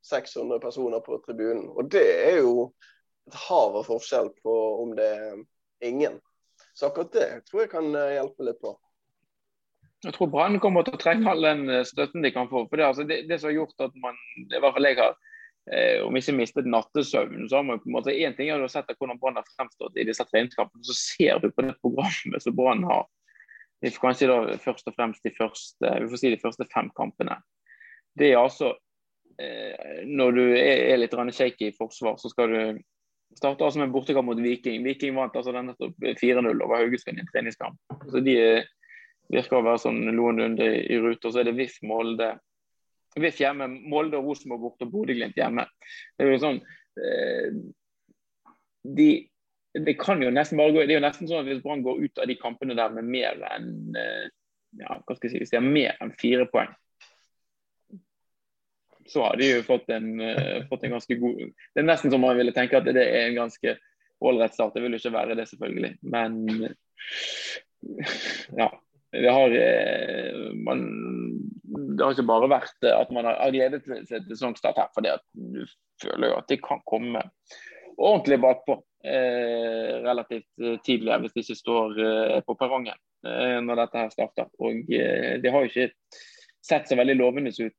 600 0.08 0.62
personer 0.64 1.04
på 1.04 1.20
tribunen. 1.26 1.68
Og 1.76 1.92
det 1.92 2.08
er 2.32 2.40
jo 2.40 2.70
et 3.28 3.36
hav 3.50 3.76
av 3.76 3.90
forskjell 3.90 4.32
på 4.40 4.56
om 4.80 4.96
det 4.96 5.10
er 5.12 5.42
ingen. 5.84 6.16
Så 6.74 6.88
akkurat 6.88 7.12
det 7.12 7.30
tror 7.50 7.66
jeg 7.66 7.74
kan 7.74 7.92
eh, 7.92 8.16
hjelpe 8.16 8.48
litt 8.48 8.62
på. 8.64 8.72
Jeg 10.02 10.16
tror 10.16 10.32
Brann 10.34 10.58
kommer 10.62 10.86
til 10.86 10.96
å 10.98 11.02
trenge 11.02 11.30
all 11.30 11.44
den 11.46 11.68
eh, 11.70 11.84
støtten 11.86 12.26
de 12.26 12.32
kan 12.34 12.50
få. 12.50 12.66
for 12.70 12.80
Det, 12.80 12.88
altså, 12.88 13.06
det, 13.06 13.22
det 13.30 13.38
som 13.40 13.52
har 13.52 13.60
gjort 13.60 13.86
at 13.86 13.98
man, 14.02 14.18
i 14.42 14.58
hvert 14.58 14.74
fall 14.74 14.88
jeg 14.90 14.98
har, 14.98 15.18
eh, 15.70 15.98
om 16.02 16.18
ikke 16.18 16.38
mistet 16.40 16.70
nattesøvn, 16.70 17.46
så 17.50 17.60
har 17.60 17.68
man 17.68 17.82
på 17.84 17.90
en 17.92 17.98
måte 18.00 18.16
én 18.16 18.36
ting 18.38 18.50
er 18.50 18.66
sett 18.72 18.90
at 18.90 18.98
hvordan 18.98 19.22
Brann 19.22 19.38
har 19.38 19.50
fremstått 19.54 20.00
i 20.02 20.08
disse 20.10 20.26
treningskampene. 20.32 20.86
Så 20.90 20.98
ser 20.98 21.42
du 21.44 21.52
på 21.52 21.68
det 21.68 21.78
programmet 21.86 22.42
som 22.42 22.58
Brann 22.58 22.86
har. 22.90 23.06
Kanskje 24.02 24.30
da 24.30 24.58
først 24.62 24.90
og 24.90 24.98
fremst 24.98 25.26
de 25.26 25.34
første, 25.34 25.90
vi 26.02 26.10
får 26.10 26.22
si 26.22 26.34
de 26.34 26.42
første 26.42 26.68
fem 26.74 26.90
kampene. 26.98 27.40
Det 28.18 28.30
er 28.30 28.42
altså 28.42 28.76
eh, 29.42 30.02
Når 30.06 30.38
du 30.38 30.44
er, 30.50 30.92
er 30.92 31.00
litt 31.02 31.16
shaky 31.34 31.70
i 31.70 31.78
forsvar, 31.78 32.18
så 32.18 32.30
skal 32.30 32.50
du 32.50 32.82
starte 33.38 33.64
altså 33.64 33.80
med 33.80 33.94
bortekamp 33.94 34.28
mot 34.28 34.42
Viking. 34.42 34.84
Viking 34.84 35.16
vant 35.16 35.36
altså 35.38 35.54
den 35.56 35.72
nettopp 35.72 35.94
4-0 36.22 36.52
over 36.52 36.82
Haugesund 36.82 37.18
i 37.18 37.22
en 37.22 37.32
treningskamp. 37.32 37.78
Så 38.12 38.20
de 38.26 38.38
er 38.38 38.64
virker 39.32 39.60
å 39.60 39.66
være 39.66 39.84
sånn 39.86 40.00
noenlunde 40.12 40.68
i 40.82 41.00
rute. 41.02 41.28
Og 41.28 41.34
så 41.34 41.42
er 41.42 41.50
det 41.50 41.58
VIF 41.58 41.80
Molde. 41.88 42.34
VIF 43.20 43.42
hjemme, 43.42 43.68
Molde 43.92 44.20
og 44.20 44.32
Rosenborg 44.32 44.66
borte 44.66 44.88
og 44.88 44.94
Bodø-Glimt 44.94 45.40
hjemme. 45.40 45.66
Det 46.16 46.26
er 46.26 46.32
jo 46.32 46.42
sånn 46.44 46.62
eh, 46.62 47.48
de, 48.82 49.10
det 49.78 49.96
kan 50.00 50.22
jo 50.24 50.32
nesten 50.34 50.60
bare 50.60 50.74
gå 50.74 50.84
Det 50.84 50.96
er 50.96 51.00
jo 51.00 51.06
nesten 51.06 51.30
sånn 51.30 51.44
at 51.44 51.50
hvis 51.50 51.64
Brann 51.64 51.84
går 51.86 52.06
ut 52.06 52.22
av 52.22 52.30
de 52.32 52.38
kampene 52.40 52.78
der 52.78 52.94
med 52.96 53.10
mer 53.12 53.44
enn 53.52 53.98
eh, 54.00 54.30
ja, 54.80 54.96
hva 54.96 55.16
skal 55.18 55.28
jeg 55.28 55.34
si, 55.34 55.42
hvis 55.44 55.52
de 55.52 55.60
har 55.60 55.68
mer 55.68 55.98
enn 56.00 56.14
fire 56.16 56.46
poeng, 56.48 56.72
så 59.12 59.26
har 59.26 59.40
de 59.40 59.50
jo 59.50 59.64
fått 59.68 59.90
en, 59.92 60.14
uh, 60.22 60.62
fått 60.70 60.86
en, 60.88 60.94
ganske 60.96 61.18
god 61.20 61.42
Det 61.42 61.82
er 61.82 61.88
nesten 61.90 62.14
som 62.14 62.24
man 62.24 62.38
ville 62.38 62.54
tenke 62.56 62.80
at 62.80 62.88
det 62.88 63.04
er 63.04 63.26
en 63.26 63.36
ganske 63.42 63.74
ålreit 64.24 64.56
start. 64.56 64.72
Det 64.78 64.84
vil 64.86 64.96
jo 64.96 65.02
ikke 65.02 65.12
være 65.18 65.36
det, 65.36 65.48
selvfølgelig. 65.50 65.92
Men 66.14 66.38
ja 68.56 68.70
har, 69.12 69.52
eh, 69.52 70.52
man, 70.56 70.86
det 71.98 72.04
har 72.04 72.16
ikke 72.16 72.30
bare 72.30 72.52
vært 72.52 72.88
at 72.88 73.12
man 73.12 73.28
har 73.28 73.52
gledet 73.52 73.84
seg 73.86 74.08
til 74.08 74.30
sesongstart 74.32 74.80
her, 74.80 74.92
fordi 74.96 75.12
at 75.12 75.26
du 75.34 75.66
føler 76.02 76.32
jo 76.32 76.40
at 76.40 76.50
de 76.52 76.60
kan 76.64 76.82
komme 76.88 77.24
ordentlig 78.02 78.40
bakpå 78.42 78.78
eh, 79.06 80.00
relativt 80.06 80.84
tidlig 80.86 81.20
hvis 81.22 81.36
de 81.36 81.44
ikke 81.44 81.60
står 81.60 82.02
eh, 82.06 82.40
på 82.48 82.56
perrongen 82.60 82.96
eh, 83.28 83.60
når 83.64 83.84
dette 83.84 84.04
her 84.06 84.14
starter. 84.14 84.52
Og 84.64 84.92
eh, 84.96 85.38
det 85.44 85.54
har 85.54 85.66
jo 85.66 85.72
ikke 85.72 85.92
sett 86.64 86.90
så 86.90 86.98
veldig 86.98 87.18
lovende 87.20 87.54
ut 87.54 87.78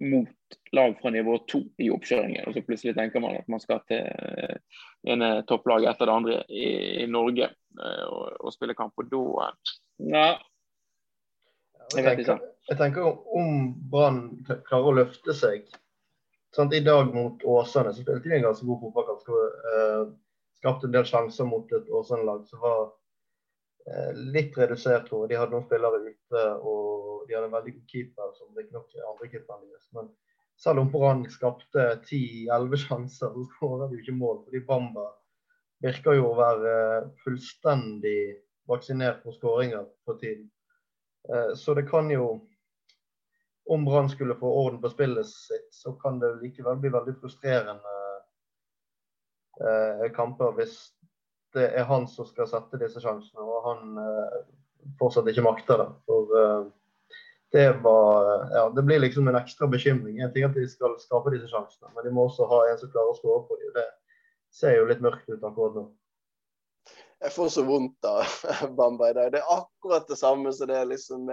mot 0.00 0.58
lag 0.72 0.94
fra 1.00 1.10
nivå 1.12 1.38
to 1.50 1.60
i 1.78 1.90
oppkjøringen. 1.92 2.46
Og 2.48 2.56
så 2.56 2.62
plutselig 2.64 2.94
tenker 2.96 3.22
man 3.22 3.38
at 3.38 3.48
man 3.52 3.62
skal 3.62 3.82
til 3.90 4.04
eh, 4.04 4.80
ene 5.12 5.32
topplaget 5.48 5.92
etter 5.92 6.08
det 6.08 6.14
andre 6.14 6.38
i, 6.48 6.70
i 7.04 7.08
Norge 7.10 7.50
og, 7.80 8.36
og 8.40 8.54
spille 8.54 8.76
kamp. 8.76 8.96
Og 8.98 9.10
da 9.12 9.50
ja. 10.10 10.30
Jeg, 11.96 12.04
tenker, 12.06 12.42
jeg 12.70 12.78
tenker 12.78 13.06
om 13.36 13.70
Brann 13.90 14.20
klarer 14.46 14.90
å 14.90 14.96
løfte 15.00 15.34
seg 15.34 15.66
sant? 16.54 16.74
I 16.74 16.84
dag 16.86 17.10
mot 17.14 17.42
Åsane 17.44 17.92
så 17.94 18.04
spilte 18.04 18.28
de 18.28 18.36
en 18.38 18.46
ganske 18.46 18.66
god 18.66 18.84
fotballkamp. 18.84 19.26
Uh, 19.30 20.12
skapte 20.60 20.86
en 20.86 20.94
del 20.94 21.08
sjanser 21.08 21.48
mot 21.48 21.72
et 21.74 21.90
Åsane-lag 21.90 22.44
som 22.50 22.62
var 22.62 22.90
litt 24.34 24.58
redusert, 24.58 25.06
tror 25.08 25.24
jeg. 25.24 25.32
De 25.32 25.38
hadde 25.40 25.54
noen 25.54 25.64
spillere 25.66 26.00
ute, 26.04 26.42
og 26.60 27.24
de 27.26 27.36
hadde 27.36 27.48
en 27.48 27.54
veldig 27.54 27.72
god 27.78 27.86
keeper, 27.92 28.34
som 28.36 28.58
riktignok 28.58 28.92
er 28.94 29.08
andrekeeperen 29.08 29.64
deres. 29.64 29.88
Men 29.96 30.10
selv 30.60 30.82
om 30.82 30.90
Brann 30.92 31.24
skapte 31.32 31.86
10-11 32.04 32.82
sjanser, 32.84 33.32
så 33.32 33.46
skåret 33.54 33.90
de 33.90 34.00
ikke 34.02 34.16
mål. 34.18 34.42
Fordi 34.44 34.60
Bamba 34.68 35.06
virker 35.80 36.18
jo 36.18 36.28
å 36.28 36.38
være 36.38 36.74
fullstendig 37.24 38.20
vaksinert 38.68 39.22
for 39.24 39.36
skåringer 39.38 39.86
for 40.04 40.20
tiden. 40.20 40.50
Eh, 41.32 41.54
så 41.56 41.74
det 41.74 41.88
kan 41.90 42.10
jo 42.10 42.46
Om 43.70 43.84
Brann 43.84 44.08
skulle 44.10 44.34
få 44.34 44.48
orden 44.64 44.80
på 44.82 44.88
spillet 44.90 45.26
sitt, 45.26 45.68
så 45.70 45.92
kan 46.00 46.16
det 46.18 46.30
likevel 46.40 46.80
bli 46.80 46.90
veldig 46.90 47.12
frustrerende 47.20 47.92
eh, 49.62 50.06
kamper 50.16 50.56
hvis 50.56 50.72
det 51.56 51.68
er 51.76 51.88
han 51.88 52.06
som 52.08 52.28
skal 52.28 52.48
sette 52.50 52.80
disse 52.80 53.02
sjansene, 53.02 53.44
og 53.44 53.64
han 53.68 54.02
eh, 54.02 54.36
fortsatt 55.00 55.28
ikke 55.30 55.44
makter 55.46 55.82
det. 55.82 55.88
For 56.08 56.36
det 57.50 57.68
var 57.82 58.28
Ja, 58.54 58.68
det 58.74 58.84
blir 58.86 59.02
liksom 59.02 59.28
en 59.28 59.38
ekstra 59.38 59.66
bekymring. 59.66 60.20
En 60.20 60.32
ting 60.32 60.46
at 60.46 60.54
de 60.54 60.66
skal 60.70 60.94
skape 61.02 61.32
disse 61.34 61.50
sjansene, 61.50 61.90
men 61.94 62.06
de 62.06 62.12
må 62.14 62.28
også 62.28 62.46
ha 62.50 62.60
en 62.68 62.78
som 62.78 62.92
klarer 62.92 63.14
å 63.14 63.18
skåre 63.18 63.46
på 63.48 63.58
dem. 63.58 63.72
Det 63.74 63.88
ser 64.54 64.78
jo 64.78 64.86
litt 64.86 65.02
mørkt 65.02 65.28
ut 65.30 65.42
akkurat 65.42 65.78
nå 65.78 65.88
jeg 67.20 67.32
får 67.34 67.48
så 67.52 67.62
vondt 67.68 68.06
av 68.08 68.24
Bamba 68.76 69.10
i 69.10 69.16
dag. 69.16 69.32
Det 69.32 69.40
er 69.42 69.52
akkurat 69.52 70.06
det 70.08 70.16
samme 70.16 70.52
som 70.56 70.70
det 70.70 70.78
er 70.78 70.88
liksom 70.88 71.28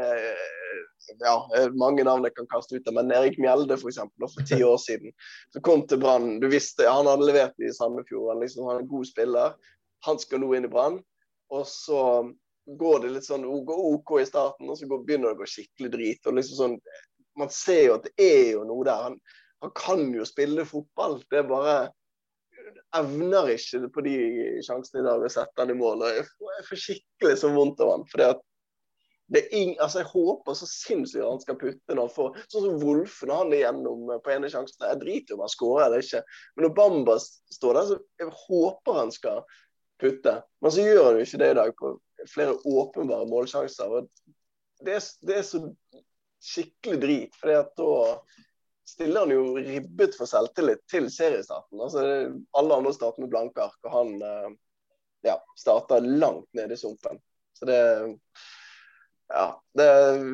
ja, 1.24 1.36
mange 1.79 2.03
navn 2.03 2.27
jeg 2.27 2.36
kan 2.36 2.50
kaste 2.51 2.75
ut 2.75 2.89
av, 2.89 2.97
men 2.97 3.13
Erik 3.15 3.38
Mjelde 3.39 3.77
for 3.79 3.91
eksempel, 3.91 4.27
for 4.33 4.47
ti 4.50 4.59
år 4.65 4.77
siden. 4.83 5.15
som 5.55 5.63
kom 5.63 5.86
til 5.88 6.01
Brann. 6.01 6.39
Du 6.43 6.50
visste 6.51 6.89
Han 6.89 7.07
hadde 7.07 7.29
levert 7.29 7.55
i 7.63 7.71
Sandefjord. 7.74 8.33
Han, 8.33 8.43
liksom, 8.43 8.67
han 8.67 8.81
er 8.81 8.86
en 8.86 8.91
god 8.91 9.07
spiller. 9.07 9.55
Han 10.07 10.19
skal 10.23 10.41
nå 10.43 10.53
inn 10.55 10.67
i 10.67 10.71
Brann. 10.71 11.01
Og 11.53 11.67
så 11.69 12.01
går 12.67 13.03
det 13.03 13.13
litt 13.15 13.27
sånn 13.27 13.45
OK 13.47 14.17
i 14.21 14.27
starten, 14.27 14.67
og 14.67 14.79
så 14.79 14.87
går, 14.89 15.03
begynner 15.07 15.31
det 15.31 15.37
å 15.37 15.41
gå 15.43 15.51
skikkelig 15.51 15.91
drit. 15.93 16.25
og 16.27 16.39
liksom 16.39 16.61
sånn, 16.61 16.79
Man 17.37 17.51
ser 17.53 17.83
jo 17.85 17.99
at 17.99 18.07
det 18.07 18.15
er 18.23 18.51
jo 18.55 18.63
noe 18.65 18.85
der. 18.87 19.03
Han, 19.07 19.19
han 19.61 19.71
kan 19.77 20.03
jo 20.13 20.25
spille 20.25 20.65
fotball. 20.65 21.19
Det 21.29 21.43
er 21.43 21.49
bare 21.49 21.77
evner 22.97 23.51
ikke 23.53 23.87
på 23.93 24.03
de 24.05 24.17
sjansene 24.65 25.03
i 25.03 25.07
dag 25.07 25.23
å 25.23 25.31
sette 25.31 25.61
han 25.61 25.71
i 25.71 25.77
mål. 25.77 26.03
og 26.03 26.17
Jeg 26.17 26.67
får 26.69 26.83
skikkelig 26.83 27.39
så 27.43 27.51
vondt 27.53 27.83
av 27.83 27.93
han. 27.93 28.05
fordi 28.11 28.29
at 28.31 28.43
ing, 29.51 29.75
altså 29.83 29.99
Jeg 29.99 30.09
håper 30.13 30.55
så 30.55 30.67
sinnssykt 30.71 31.25
han 31.25 31.41
skal 31.43 31.59
putte 31.59 31.95
når 31.95 32.09
han 32.15 32.35
Sånn 32.47 32.65
som 32.65 32.81
Wolf 32.81 33.21
når 33.27 33.41
han 33.43 33.53
er 33.53 33.63
gjennom 33.65 34.11
på 34.23 34.33
ene 34.33 34.51
sjansen. 34.51 34.87
Jeg 34.87 35.01
driter 35.03 35.35
i 35.35 35.37
om 35.37 35.45
han 35.45 35.53
skårer 35.53 35.85
eller 35.85 36.05
ikke. 36.05 36.23
Men 36.55 36.67
når 36.67 36.75
Bamba 36.81 37.17
står 37.21 37.79
der, 37.79 37.89
så 37.89 37.99
jeg 38.23 38.35
håper 38.47 39.01
han 39.01 39.13
skal 39.13 39.43
putte. 40.01 40.33
Men 40.61 40.73
så 40.73 40.85
gjør 40.85 41.03
han 41.09 41.19
jo 41.19 41.27
ikke 41.27 41.41
det 41.41 41.51
i 41.51 41.57
dag 41.59 41.75
på 41.77 41.93
flere 42.27 42.57
åpenbare 42.65 43.27
målsjanser. 43.29 43.93
og 43.99 44.09
det 44.85 44.97
er, 44.99 45.07
det 45.25 45.37
er 45.39 45.45
så 45.45 45.61
skikkelig 46.43 47.01
drit. 47.01 47.35
fordi 47.35 47.55
da 47.77 47.93
stiller 48.87 49.25
han 49.25 49.33
jo 49.33 49.57
ribbet 49.57 50.15
for 50.17 50.29
selvtillit 50.29 50.83
til 50.91 51.09
seriestarten. 51.11 51.81
Altså, 51.81 52.03
alle 52.57 52.77
andre 52.77 52.93
starter 52.95 53.23
med 53.23 53.31
blanke 53.33 53.63
ark, 53.63 53.79
og 53.83 53.91
han 53.91 54.13
eh, 54.23 54.51
ja, 55.27 55.37
starter 55.59 56.05
langt 56.05 56.47
nede 56.55 56.73
i 56.73 56.77
sumpen. 56.77 57.21
Så 57.53 57.65
det 57.65 57.81
Ja. 59.27 59.61
Det, 59.75 59.87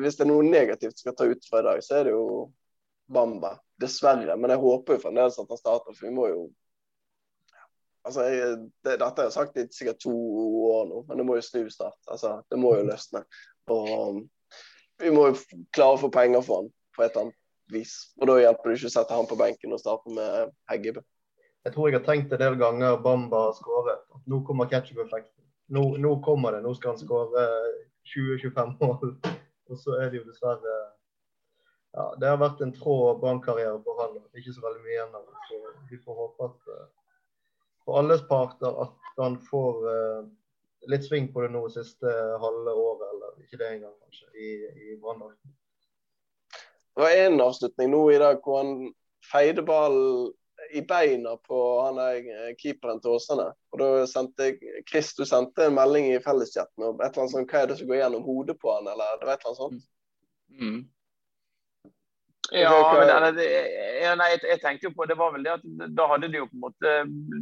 hvis 0.04 0.16
det 0.16 0.22
er 0.22 0.28
noe 0.30 0.44
negativt 0.46 1.00
skal 1.00 1.16
ta 1.18 1.26
ut 1.26 1.46
fra 1.50 1.60
i 1.60 1.66
dag, 1.66 1.80
så 1.82 1.96
er 1.98 2.04
det 2.06 2.12
jo 2.14 2.52
Bamba. 3.10 3.56
Dessverre. 3.80 4.36
Men 4.38 4.52
jeg 4.54 4.62
håper 4.62 4.94
jo 4.94 5.02
fremdeles 5.02 5.38
at 5.38 5.50
han 5.50 5.58
starter, 5.58 5.96
for 5.96 6.06
vi 6.06 6.12
må 6.14 6.28
jo 6.30 6.44
Altså, 8.04 8.26
jeg, 8.28 8.56
det, 8.84 8.98
Dette 9.00 9.22
har 9.22 9.28
jeg 9.28 9.34
sagt 9.34 9.56
i 9.60 9.64
sikkert 9.72 10.02
to 10.04 10.14
år 10.70 10.88
nå, 10.90 11.02
men 11.08 11.20
det 11.20 11.26
må 11.26 11.38
jo 11.38 11.44
snu 11.46 11.62
snart. 11.72 11.98
Altså, 12.10 12.36
det 12.52 12.58
må 12.60 12.74
jo 12.76 12.84
løsne. 12.90 13.24
Og 13.72 14.20
vi 15.00 15.12
må 15.14 15.30
jo 15.30 15.38
klare 15.74 15.96
å 15.96 16.02
få 16.04 16.12
penger 16.12 16.44
for 16.44 16.62
han 16.62 16.70
på 16.94 17.02
et 17.04 17.14
eller 17.14 17.26
annet 17.26 17.40
vis. 17.72 17.94
Og 18.20 18.28
da 18.28 18.38
hjelper 18.42 18.70
det 18.70 18.78
ikke 18.78 18.90
å 18.90 18.94
sette 18.98 19.16
han 19.16 19.28
på 19.30 19.38
benken 19.40 19.74
og 19.74 19.80
starte 19.82 20.12
med 20.14 20.52
Heggebø. 20.70 21.02
Jeg 21.64 21.72
tror 21.72 21.88
jeg 21.88 21.96
har 21.96 22.04
tenkt 22.04 22.32
en 22.34 22.42
del 22.42 22.58
ganger 22.60 22.98
Bamba 23.00 23.46
har 23.46 23.56
skåret. 23.56 24.02
Nå 24.28 24.42
kommer 24.44 24.68
ketsjup-effekten. 24.68 25.40
Nå, 25.72 25.84
nå, 25.96 26.18
kommer 26.24 26.52
det. 26.52 26.60
Nå 26.64 26.74
skal 26.76 26.92
han 26.92 27.00
skåre 27.00 27.46
20-25 28.12 28.74
mål. 28.82 29.14
Og 29.72 29.80
så 29.80 29.96
er 29.96 30.12
det 30.12 30.20
jo 30.20 30.26
dessverre 30.28 30.74
ja, 31.94 32.04
Det 32.20 32.28
har 32.28 32.36
vært 32.42 32.60
en 32.60 32.74
trå 32.76 33.14
brannkarriere 33.22 33.78
for 33.86 34.02
han. 34.02 34.20
Ikke 34.36 34.52
så 34.52 34.64
veldig 34.66 34.82
mye 34.84 34.92
igjen 34.92 35.16
av 35.16 35.24
det. 35.24 35.72
Vi 35.88 36.00
får 36.04 36.20
håpe 36.20 36.50
at 36.50 36.68
uh, 36.68 36.84
for 37.84 38.00
alles 38.00 38.22
parter 38.28 38.82
at 38.84 39.20
han 39.20 39.36
får 39.48 39.84
uh, 39.88 40.22
litt 40.90 41.04
sving 41.06 41.30
på 41.32 41.44
det 41.44 41.52
nå 41.54 41.64
siste 41.72 42.14
halve 42.42 42.72
året, 42.72 43.04
eller 43.12 43.44
ikke 43.44 43.60
det 43.60 43.70
engang, 43.76 43.94
kanskje, 44.04 44.30
i, 44.34 44.50
i 44.92 44.96
Branndrakten. 45.00 45.54
Det 46.94 47.02
var 47.02 47.18
en 47.24 47.40
avslutning 47.42 47.90
nå 47.90 48.02
i 48.12 48.22
dag 48.22 48.40
hvor 48.44 48.62
han 48.62 48.74
feide 49.32 49.64
ballen 49.66 50.32
i 50.74 50.82
beina 50.82 51.36
på 51.36 51.58
han 51.82 51.98
er 52.02 52.16
eh, 52.16 52.52
keeperen 52.58 53.00
til 53.02 53.16
Åsane. 53.16 53.46
Og 53.74 53.80
da 53.80 53.88
sendte 54.10 54.52
Chris 54.88 55.12
du 55.18 55.24
sendte 55.28 55.68
en 55.68 55.76
melding 55.76 56.08
i 56.12 56.22
felleschatten 56.22 56.86
om 56.86 57.00
et 57.00 57.10
eller 57.10 57.24
annet 57.24 57.34
sånt, 57.34 57.50
hva 57.50 57.62
er 57.62 57.70
det 57.70 57.78
som 57.80 57.90
går 57.90 58.00
gjennom 58.00 58.24
hodet 58.26 58.56
på 58.62 58.72
han, 58.72 58.88
eller 58.90 59.18
det 59.20 59.28
var 59.28 59.36
et 59.36 59.44
eller 59.44 59.52
annet 59.52 59.62
sånt. 59.62 59.88
Mm. 60.54 60.80
Ja, 62.52 62.92
men 62.98 63.08
det, 63.08 63.30
det, 63.42 63.44
ja, 64.02 64.12
nei, 64.18 64.26
jeg, 64.34 64.58
jeg, 64.62 64.78
jo 64.82 64.90
på 64.92 65.06
det 65.08 65.16
var 65.16 65.32
vel 65.32 65.46
det 65.46 65.54
at 65.54 65.62
da 65.96 66.06
hadde 66.10 66.28
de 66.28 66.42
jo 66.42 66.48
på 66.50 66.58
en 66.58 66.64
måte 66.66 66.90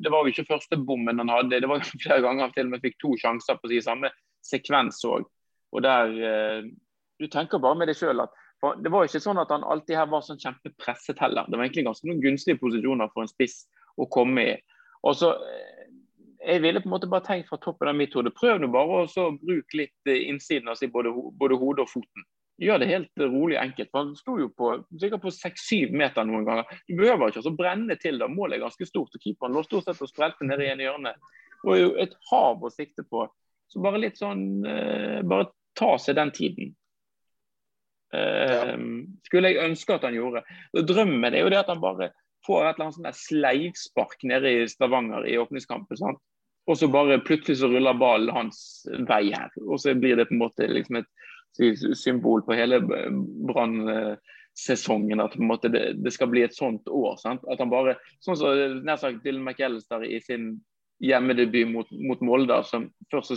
Det 0.04 0.12
var 0.12 0.22
jo 0.22 0.30
ikke 0.30 0.46
første 0.52 0.78
bommen 0.78 1.18
han 1.18 1.32
hadde. 1.32 1.58
Det 1.58 1.70
var 1.70 1.82
jo 1.82 1.98
flere 2.04 2.22
ganger 2.22 2.46
han 2.46 2.54
til 2.54 2.68
og 2.68 2.74
med 2.76 2.84
fikk 2.84 3.00
to 3.02 3.16
sjanser 3.18 3.58
på 3.58 3.72
si 3.72 3.80
samme 3.82 4.12
sekvens 4.46 5.02
òg. 5.08 5.26
Og 5.72 5.82
der 5.82 6.14
eh, 6.28 6.70
Du 7.18 7.26
tenker 7.30 7.62
bare 7.62 7.78
med 7.78 7.90
deg 7.90 7.98
sjøl 7.98 8.22
at 8.22 8.38
det 8.78 8.92
var 8.94 9.08
ikke 9.08 9.18
sånn 9.18 9.40
at 9.42 9.50
han 9.50 9.64
alltid 9.66 9.96
her 9.98 10.06
var 10.06 10.20
sånn 10.22 10.38
kjempepresset 10.38 11.18
heller. 11.18 11.48
Det 11.50 11.58
var 11.58 11.66
egentlig 11.66 11.82
ganske 11.88 12.06
noen 12.06 12.20
gunstige 12.22 12.60
posisjoner 12.60 13.08
for 13.10 13.24
en 13.24 13.30
spiss 13.32 13.64
å 13.98 14.06
komme 14.06 14.44
i. 14.52 14.52
Og 15.02 15.16
så 15.18 15.32
eh, 15.34 15.80
Jeg 16.42 16.62
ville 16.62 16.82
på 16.82 16.88
en 16.88 16.94
måte 16.94 17.10
bare 17.10 17.26
tenkt 17.26 17.50
fra 17.50 17.58
toppen 17.62 17.90
av 17.90 17.98
mitt 17.98 18.14
hode, 18.14 18.30
prøv 18.34 18.62
nå 18.62 18.70
bare 18.70 19.02
å 19.06 19.26
bruke 19.42 19.78
litt 19.78 20.10
eh, 20.10 20.28
innsiden 20.30 20.70
av 20.70 20.78
si 20.78 20.86
både, 20.90 21.10
både 21.10 21.58
hodet 21.58 21.88
og 21.88 21.90
foten 21.90 22.28
gjør 22.60 22.82
det 22.82 22.88
helt 22.90 23.22
rolig 23.22 23.56
enkelt. 23.60 23.90
for 23.90 24.04
Han 24.04 24.16
sto 24.16 24.36
jo 24.40 24.48
på 24.56 24.72
sikkert 25.00 25.22
på 25.24 25.32
seks-syv 25.34 25.94
meter 25.96 26.26
noen 26.28 26.44
ganger. 26.46 26.68
Du 26.88 26.96
behøver 26.98 27.32
ikke 27.32 27.44
å 27.48 27.56
brenne 27.56 27.96
til 28.00 28.20
da. 28.20 28.28
Målet 28.28 28.58
er 28.58 28.66
ganske 28.66 28.88
stort. 28.88 29.14
og 29.14 29.24
Keeperen 29.24 29.56
lå 29.56 29.64
stort 29.66 29.88
sett 29.88 30.02
og 30.02 30.10
sprelte 30.10 30.46
nede 30.48 30.66
i 30.66 30.72
en 30.72 30.84
hjørne. 30.84 31.14
Og 31.64 31.78
jo 31.78 31.90
et 32.02 32.14
hav 32.30 32.62
å 32.62 32.72
sikte 32.72 33.06
på. 33.08 33.26
Så 33.70 33.80
bare 33.82 34.02
litt 34.02 34.18
sånn 34.20 34.64
eh, 34.68 35.20
Bare 35.24 35.52
ta 35.78 35.94
seg 35.98 36.18
den 36.18 36.32
tiden. 36.36 36.74
Ja. 38.12 38.74
skulle 39.24 39.48
jeg 39.48 39.70
ønske 39.70 39.94
at 39.94 40.02
han 40.04 40.12
gjorde. 40.12 40.42
Drømmen 40.76 41.32
er 41.32 41.46
jo 41.46 41.48
det 41.48 41.62
at 41.62 41.70
han 41.72 41.80
bare 41.80 42.10
får 42.44 42.66
et 42.66 42.74
eller 42.74 42.84
annet 42.84 42.98
sånn 42.98 43.16
sleivspark 43.16 44.26
nede 44.28 44.50
i 44.52 44.66
Stavanger 44.68 45.24
i 45.24 45.38
åpningskampen. 45.40 45.96
sant? 45.96 46.20
Og 46.68 46.76
så 46.78 46.90
bare 46.92 47.22
plutselig 47.24 47.58
så 47.58 47.70
ruller 47.72 47.96
ballen 47.98 48.34
hans 48.34 48.84
vei 49.08 49.32
her. 49.32 49.48
Og 49.64 49.80
så 49.80 49.94
blir 49.98 50.20
det 50.20 50.28
på 50.28 50.36
en 50.36 50.42
måte 50.44 50.68
liksom 50.68 51.00
et 51.00 51.08
symbol 51.98 52.42
på 52.46 52.56
hele 52.56 52.80
Brann-sesongen. 53.48 55.20
At 55.20 55.38
måte, 55.38 55.68
det, 55.72 55.92
det, 56.04 56.12
skal 56.14 56.30
bli 56.32 56.42
et 56.46 56.56
sånt 56.56 56.88
år. 56.88 57.16
Sant? 57.20 57.44
At 57.52 57.60
han 57.62 57.72
bare, 57.72 57.96
sånn 58.24 58.38
som 58.40 58.82
nær 58.86 59.00
sagt 59.00 59.24
Dylan 59.24 59.44
McAllister 59.46 60.04
i 60.06 60.20
sin 60.24 60.54
hjemmedebut 61.02 61.68
mot, 61.72 61.88
mot 62.08 62.20
Molde. 62.24 62.62
som 62.68 62.90
Først 63.12 63.34
så 63.34 63.36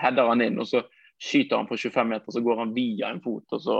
header 0.00 0.30
han 0.32 0.42
inn, 0.42 0.58
og 0.58 0.66
så 0.68 0.82
skyter 1.22 1.60
han 1.60 1.68
på 1.68 1.78
25 1.78 2.08
meter, 2.10 2.32
så 2.32 2.42
går 2.44 2.58
han 2.64 2.74
via 2.76 3.10
en 3.12 3.22
fot. 3.24 3.44
og 3.52 3.60
så 3.62 3.76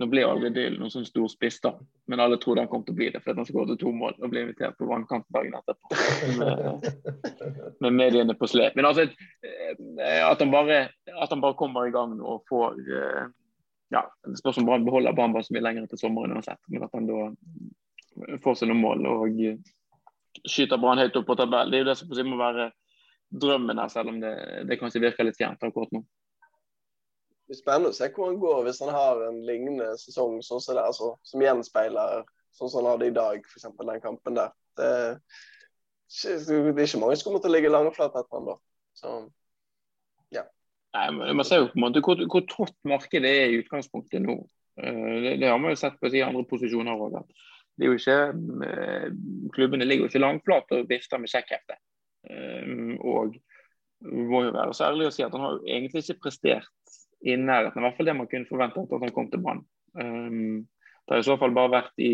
nå 0.00 0.06
blir 0.06 0.24
aldri 0.24 0.48
Dylan 0.54 0.78
noen 0.80 0.92
sånn 0.92 1.04
stor 1.04 1.28
spiss, 1.28 1.58
da. 1.60 1.74
Men 2.08 2.22
alle 2.24 2.38
trodde 2.40 2.62
han 2.62 2.70
kom 2.70 2.84
til 2.86 2.94
å 2.94 2.98
bli 2.98 3.10
det 3.12 3.20
fordi 3.20 3.42
han 3.42 3.48
skåret 3.48 3.80
to 3.80 3.90
mål 3.92 4.14
og 4.16 4.30
ble 4.32 4.46
invitert 4.46 4.78
på 4.78 4.88
vannkanten 4.88 5.34
dagen 5.36 5.58
etterpå. 5.58 5.98
Med, 6.38 6.86
med, 7.84 7.98
mediene 7.98 8.36
på 8.38 8.48
slep. 8.48 8.78
Men 8.78 8.88
altså, 8.88 9.04
eh, 9.44 10.22
at 10.24 10.40
han 10.40 10.54
bare, 10.54 10.78
at 11.12 11.34
han 11.34 11.42
bare 11.44 11.58
kommer 11.58 11.88
i 11.88 11.92
gang 11.92 12.14
og 12.16 12.46
får 12.48 12.80
eh, 12.80 13.26
ja, 13.92 14.04
Det 14.24 14.38
spørs 14.38 14.62
om 14.62 14.70
Brann 14.70 14.86
beholder 14.86 15.16
Bamba 15.18 15.42
så 15.44 15.52
mye 15.52 15.66
lenger 15.66 15.90
til 15.90 16.00
sommeren 16.00 16.32
uansett. 16.38 16.62
Men 16.72 16.86
at 16.86 16.96
han 16.96 17.10
da 17.10 18.38
får 18.40 18.56
seg 18.56 18.70
noen 18.70 18.80
mål 18.80 19.08
og 19.10 19.36
skyter 20.46 20.80
Brann 20.80 21.02
høyt 21.02 21.18
opp 21.20 21.28
på 21.28 21.36
tabell. 21.36 21.68
Det 21.68 21.80
er 21.80 21.84
jo 21.84 21.90
det 21.90 21.98
som 22.00 22.30
må 22.30 22.40
være 22.40 22.70
drømmen 23.30 23.82
her, 23.82 23.92
selv 23.92 24.14
om 24.14 24.22
det, 24.22 24.32
det 24.70 24.80
kanskje 24.80 25.04
virker 25.04 25.28
litt 25.28 25.38
fjernt 25.38 25.68
akkurat 25.68 25.92
nå 25.92 26.00
blir 27.50 27.58
spennende 27.58 27.90
å 27.90 27.96
se 27.96 28.08
hvor 28.14 28.30
han 28.30 28.38
går 28.40 28.62
hvis 28.66 28.80
han 28.84 28.92
har 28.94 29.24
en 29.26 29.40
lignende 29.46 29.90
sesong 29.98 30.38
sånn 30.46 30.62
som 30.62 30.76
det, 30.76 30.84
altså, 30.86 31.10
som 31.26 31.42
gjenspeiler 31.42 32.22
sånn 32.54 32.70
som 32.70 32.84
han 32.84 32.92
hadde 32.92 33.10
i 33.10 33.16
dag, 33.16 33.42
f.eks. 33.46 33.66
den 33.78 34.02
kampen 34.04 34.38
der. 34.38 34.54
Det, 34.78 34.90
det, 36.22 36.36
er 36.54 36.86
ikke 36.86 37.02
mange 37.02 37.18
som 37.18 37.26
kommer 37.26 37.42
til 37.42 37.50
å 37.50 37.54
ligge 37.56 37.72
langflat 37.72 38.14
etter 38.14 38.38
han 38.38 38.48
da. 38.52 38.56
Så, 39.00 39.16
ja. 40.34 40.46
Nei, 40.96 41.04
men 41.16 41.36
Man 41.40 41.48
ser 41.48 41.62
jo 41.62 41.68
på 41.72 41.78
en 41.78 41.86
måte 41.88 42.02
hvor, 42.06 42.22
hvor 42.30 42.46
trått 42.50 42.76
markedet 42.86 43.34
er 43.42 43.50
i 43.50 43.60
utgangspunktet 43.64 44.22
nå. 44.24 44.38
Eh, 44.82 45.04
det, 45.26 45.36
det, 45.42 45.50
har 45.50 45.58
man 45.62 45.74
jo 45.74 45.82
sett 45.82 45.98
på 46.00 46.10
de 46.12 46.22
andre 46.26 46.46
posisjoner 46.50 47.06
òg. 47.06 47.20
Eh, 47.80 49.06
klubbene 49.56 49.86
ligger 49.86 50.06
jo 50.06 50.10
ikke 50.12 50.22
langflat 50.22 50.74
og 50.76 50.90
vifter 50.90 51.22
med 51.22 51.32
sjekkhefte. 51.32 51.78
Eh, 52.30 52.98
og 53.00 53.38
må 54.06 54.46
jo 54.46 54.54
være 54.54 54.74
så 54.74 54.90
ærlig 54.90 55.10
å 55.10 55.14
si 55.14 55.26
at 55.26 55.34
han 55.34 55.42
har 55.44 55.58
jo 55.58 55.64
egentlig 55.66 56.04
ikke 56.04 56.22
prestert 56.28 56.98
i 57.20 57.36
nærheten. 57.36 57.80
I 57.80 57.86
hvert 57.86 57.96
fall 57.98 58.08
det 58.08 58.16
man 58.16 58.28
kunne 58.30 58.48
forvente 58.48 58.82
at 58.82 59.04
han 59.04 59.14
kom 59.16 59.30
til 59.30 59.42
Brann. 59.44 59.64
Um, 59.94 60.68
det 61.08 61.16
har 61.16 61.24
i 61.24 61.26
så 61.26 61.36
fall 61.40 61.54
bare 61.56 61.72
vært 61.72 62.02
i 62.02 62.12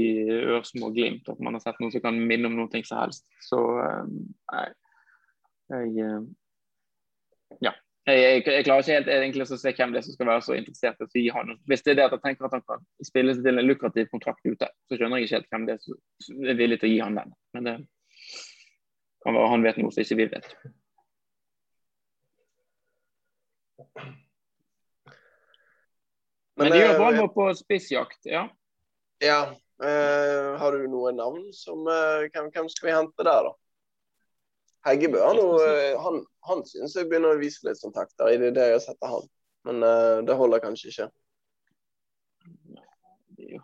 ørsmå 0.57 0.89
glimt 0.95 1.29
at 1.29 1.41
man 1.45 1.57
har 1.57 1.63
sett 1.63 1.81
noe 1.83 1.93
som 1.93 2.03
kan 2.05 2.17
minne 2.17 2.49
om 2.49 2.57
noe 2.57 2.83
som 2.87 3.01
helst. 3.03 3.27
Så 3.45 3.59
um, 3.61 4.15
nei. 4.53 4.69
Jeg, 5.75 6.07
uh, 6.07 7.59
ja. 7.61 7.75
Jeg, 8.07 8.21
jeg, 8.23 8.43
jeg, 8.47 8.65
klarer 8.69 8.85
ikke 8.85 8.95
helt 8.95 9.09
egentlig 9.11 9.45
å 9.45 9.49
se 9.51 9.73
hvem 9.75 9.93
det 9.93 9.99
er 9.99 10.05
som 10.07 10.15
skal 10.15 10.29
være 10.31 10.43
så 10.47 10.55
interessert 10.55 11.01
i 11.03 11.07
å 11.07 11.23
gi 11.25 11.31
han. 11.35 11.57
Hvis 11.67 11.83
det 11.83 11.93
er 11.93 11.99
det 11.99 12.05
at 12.07 12.15
jeg 12.15 12.23
tenker 12.23 12.47
at 12.47 12.55
han 12.55 12.63
kan 12.71 12.85
spille 13.03 13.35
seg 13.35 13.43
til 13.49 13.59
en 13.59 13.67
lukrativ 13.67 14.07
kontrakt 14.13 14.47
ute, 14.47 14.69
så 14.87 14.99
skjønner 14.99 15.19
jeg 15.19 15.27
ikke 15.27 15.41
helt 15.41 15.51
hvem 15.51 15.67
det 15.67 15.75
er 15.75 15.83
som 15.83 16.47
er 16.47 16.61
villig 16.61 16.79
til 16.79 16.89
å 16.89 16.93
gi 16.93 17.03
han 17.03 17.19
den. 17.19 17.35
Men 17.57 17.67
det 17.67 17.75
kan 19.27 19.35
være 19.35 19.51
han 19.51 19.67
vet 19.67 19.83
noe 19.83 19.91
som 19.91 20.07
ikke 20.07 20.21
vi 20.23 20.29
vet. 20.37 20.55
Men, 26.57 26.69
Men 26.69 26.73
de 26.73 26.81
gjør 26.81 26.99
Brann 27.01 27.31
på 27.35 27.47
spissjakt, 27.59 28.21
ja. 28.29 28.47
Ja. 29.25 29.41
Uh, 29.77 30.57
har 30.57 30.73
du 30.73 30.87
noen 30.89 31.19
navn 31.21 31.51
som 31.53 31.83
uh, 31.85 32.25
hvem, 32.33 32.49
hvem, 32.49 32.69
skal 32.73 32.89
vi 32.89 32.95
hente 32.97 33.27
der, 33.27 33.49
da? 33.51 33.53
Heggebø 34.89 35.21
han, 35.21 35.41
uh, 35.43 35.99
han, 36.01 36.23
han 36.49 36.63
syns 36.65 36.95
jeg 36.97 37.11
begynner 37.11 37.37
å 37.37 37.41
vise 37.43 37.67
litt 37.67 37.83
kontakter 37.83 38.33
i 38.33 38.39
det, 38.41 38.55
det 38.57 38.71
jeg 38.71 38.85
setter 38.87 38.97
sett 38.97 39.13
han. 39.13 39.27
Men 39.67 39.83
det 40.23 40.35
holder 40.39 40.63
kanskje 40.63 40.93
ikke. 40.93 41.07
Det 43.35 43.49
er 43.49 43.57
jo, 43.57 43.63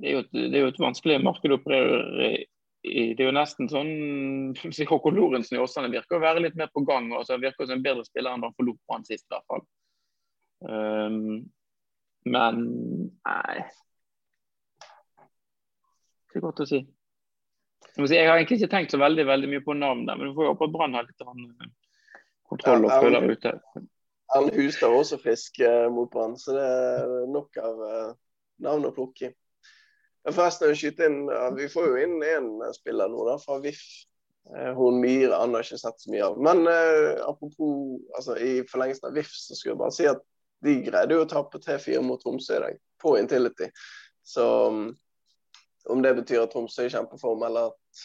det 0.00 0.08
er 0.08 0.22
et, 0.22 0.30
det 0.32 0.56
er 0.56 0.64
jo 0.64 0.70
et 0.72 0.80
vanskelig 0.80 1.18
marked 1.20 1.52
å 1.52 1.58
operere 1.60 2.30
i. 2.32 2.38
Det 3.12 3.20
er 3.20 3.28
jo 3.28 3.36
nesten 3.36 3.68
sånn 3.68 3.90
Håkon 4.88 5.18
Lorentzen 5.18 5.58
i 5.58 5.60
Åsane 5.60 5.92
virker 5.92 6.16
å 6.16 6.22
være 6.22 6.46
litt 6.46 6.56
mer 6.56 6.70
på 6.72 6.80
gang. 6.88 7.10
og 7.12 7.20
altså, 7.20 7.36
Virker 7.42 7.68
som 7.68 7.76
en 7.76 7.84
bedre 7.84 8.06
spiller 8.08 8.32
enn 8.32 8.46
han 8.46 8.56
forlot 8.56 8.80
han 8.88 9.04
sist. 9.04 9.26
i 9.28 9.34
hvert 9.36 9.50
fall. 9.52 9.66
Um, 10.64 11.44
men 12.28 12.64
nei 13.24 13.60
Det 16.30 16.38
er 16.38 16.44
godt 16.44 16.62
å 16.62 16.66
si. 16.68 16.80
Jeg 17.98 18.28
har 18.28 18.38
egentlig 18.38 18.60
ikke 18.60 18.70
tenkt 18.70 18.92
så 18.94 19.00
veldig 19.00 19.24
veldig 19.26 19.48
mye 19.50 19.62
på 19.64 19.74
navn 19.74 20.04
der, 20.06 20.18
men 20.18 20.30
du 20.30 20.36
får 20.36 20.46
jo 20.46 20.52
håpe 20.52 20.68
at 20.68 20.74
Brann 20.76 20.94
har 20.94 21.08
litt 21.08 21.24
eh, 21.24 21.70
kontroll 22.46 22.86
og 22.86 22.92
føler 23.02 23.26
ute. 23.32 23.54
Erlend 24.30 24.54
Hustad 24.54 24.94
også 24.94 25.18
frisk 25.18 25.58
uh, 25.64 25.88
mot 25.90 26.10
Brann, 26.12 26.36
så 26.38 26.54
det 26.54 26.66
er 26.68 27.14
nok 27.34 27.58
av 27.58 27.82
uh, 27.82 28.12
navn 28.62 28.86
å 28.86 28.94
plukke 28.94 29.30
i. 29.30 29.34
Forresten, 30.30 30.76
inn, 31.02 31.24
Vi 31.56 31.66
får 31.72 31.86
jo 31.88 32.00
inn 32.04 32.18
én 32.22 32.48
spiller 32.76 33.08
nå 33.10 33.24
da, 33.26 33.38
fra 33.40 33.56
VIF. 33.62 33.80
Hun 34.76 34.98
Myhre 35.00 35.38
han 35.40 35.54
har 35.56 35.64
ikke 35.64 35.78
sett 35.80 36.02
så 36.02 36.10
mye 36.12 36.26
av. 36.26 36.36
Men 36.44 36.68
apropos 37.24 38.02
altså, 38.18 38.36
i 38.36 38.60
forlengelsen 38.68 39.08
av 39.08 39.16
VIF, 39.16 39.30
så 39.32 39.56
skulle 39.56 39.72
jeg 39.72 39.80
bare 39.80 39.96
si 39.96 40.08
at 40.10 40.20
de 40.60 40.76
greide 40.84 41.16
jo 41.16 41.24
å 41.24 41.28
tape 41.28 41.60
3-4 41.62 42.02
mot 42.04 42.20
Tromsø 42.20 42.58
i 42.58 42.64
dag, 42.64 42.80
på 43.00 43.16
Intility. 43.18 43.70
Så 44.22 44.46
um, 44.68 44.82
om 45.88 46.02
det 46.04 46.14
betyr 46.20 46.44
at 46.44 46.52
Tromsø 46.52 46.84
er 46.84 46.90
i 46.90 46.94
kjempeform, 46.94 47.44
eller 47.48 47.72
at 47.72 48.04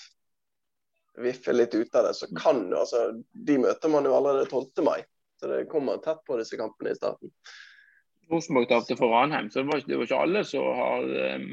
VIF 1.23 1.47
er 1.47 1.59
litt 1.59 1.75
ute 1.75 1.99
av 1.99 2.07
det, 2.07 2.15
så 2.17 2.27
kan 2.35 2.65
jo 2.71 2.79
altså 2.81 3.05
De 3.47 3.57
møter 3.61 3.91
man 3.91 4.07
jo 4.07 4.15
allerede 4.17 4.49
12. 4.49 4.83
mai. 4.87 4.99
Så 5.39 5.51
det 5.51 5.65
kommer 5.71 5.99
tett 6.03 6.23
på 6.27 6.37
disse 6.39 6.57
kampene 6.59 6.93
i 6.93 6.97
starten. 6.97 7.31
Rosenborg 8.31 8.69
tapte 8.69 8.95
for 8.97 9.11
Ranheim, 9.11 9.51
så 9.51 9.61
det 9.61 9.69
var, 9.69 9.81
det 9.85 9.97
var 9.99 10.07
ikke 10.07 10.21
alle 10.25 10.43
som 10.47 10.69
har, 10.79 11.09
um, 11.35 11.49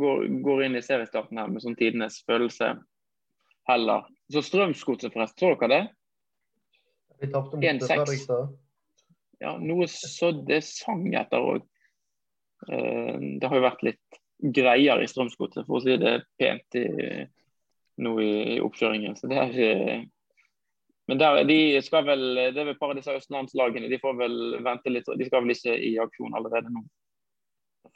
går, 0.00 0.24
går, 0.44 0.62
inn 0.66 0.78
i 0.80 0.82
seriestarten 0.82 1.38
her 1.38 1.52
med 1.52 1.62
sånn 1.62 1.76
tidenes 1.78 2.22
følelse 2.26 2.72
heller. 3.68 4.08
Så 4.32 4.42
Strømsgodset, 4.44 5.12
forresten, 5.12 5.44
så 5.44 5.52
dere 5.60 5.70
det? 5.74 5.82
Vi 7.20 7.30
tapte 7.30 7.60
mot 7.60 7.86
Fredrikstad 7.86 8.56
ja, 9.42 9.54
noe 9.62 9.88
så 9.90 10.32
det 10.32 10.62
sang 10.66 11.06
etter 11.16 11.44
òg. 11.54 11.64
Eh, 12.68 13.16
det 13.40 13.48
har 13.48 13.58
jo 13.58 13.66
vært 13.66 13.84
litt 13.86 14.20
greier 14.38 15.02
i 15.02 15.08
Strømsgodset, 15.10 15.66
for 15.66 15.78
å 15.78 15.82
si 15.84 15.96
det 15.98 16.20
pent, 16.38 16.78
i, 16.78 17.24
nå 18.02 18.14
i, 18.22 18.32
i 18.54 18.60
oppkjøringen. 18.62 19.18
Så 19.18 19.30
det 19.30 19.40
er 19.42 19.52
ikke 19.54 20.06
men 21.08 21.16
der, 21.16 21.38
de 21.48 21.80
skal 21.80 22.04
vel, 22.04 22.22
det 22.36 22.60
er 22.60 22.66
vel 22.68 22.74
par 22.76 22.90
av 22.92 22.98
disse 22.98 23.14
østlandslagene. 23.16 23.88
De 23.88 23.96
får 24.02 24.18
vel 24.18 24.34
vente 24.60 24.90
litt. 24.92 25.06
De 25.16 25.24
skal 25.24 25.40
vel 25.40 25.54
ikke 25.54 25.72
i 25.72 25.94
aksjon 26.02 26.36
allerede 26.36 26.68
nå. 26.68 26.82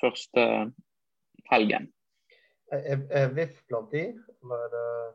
Første 0.01 0.47
helgen. 1.51 1.91
Er, 2.73 3.03
er 3.13 3.35
VIF 3.37 3.59
blant 3.69 3.93
de? 3.93 4.07
Eller 4.41 4.79
er 4.79 5.11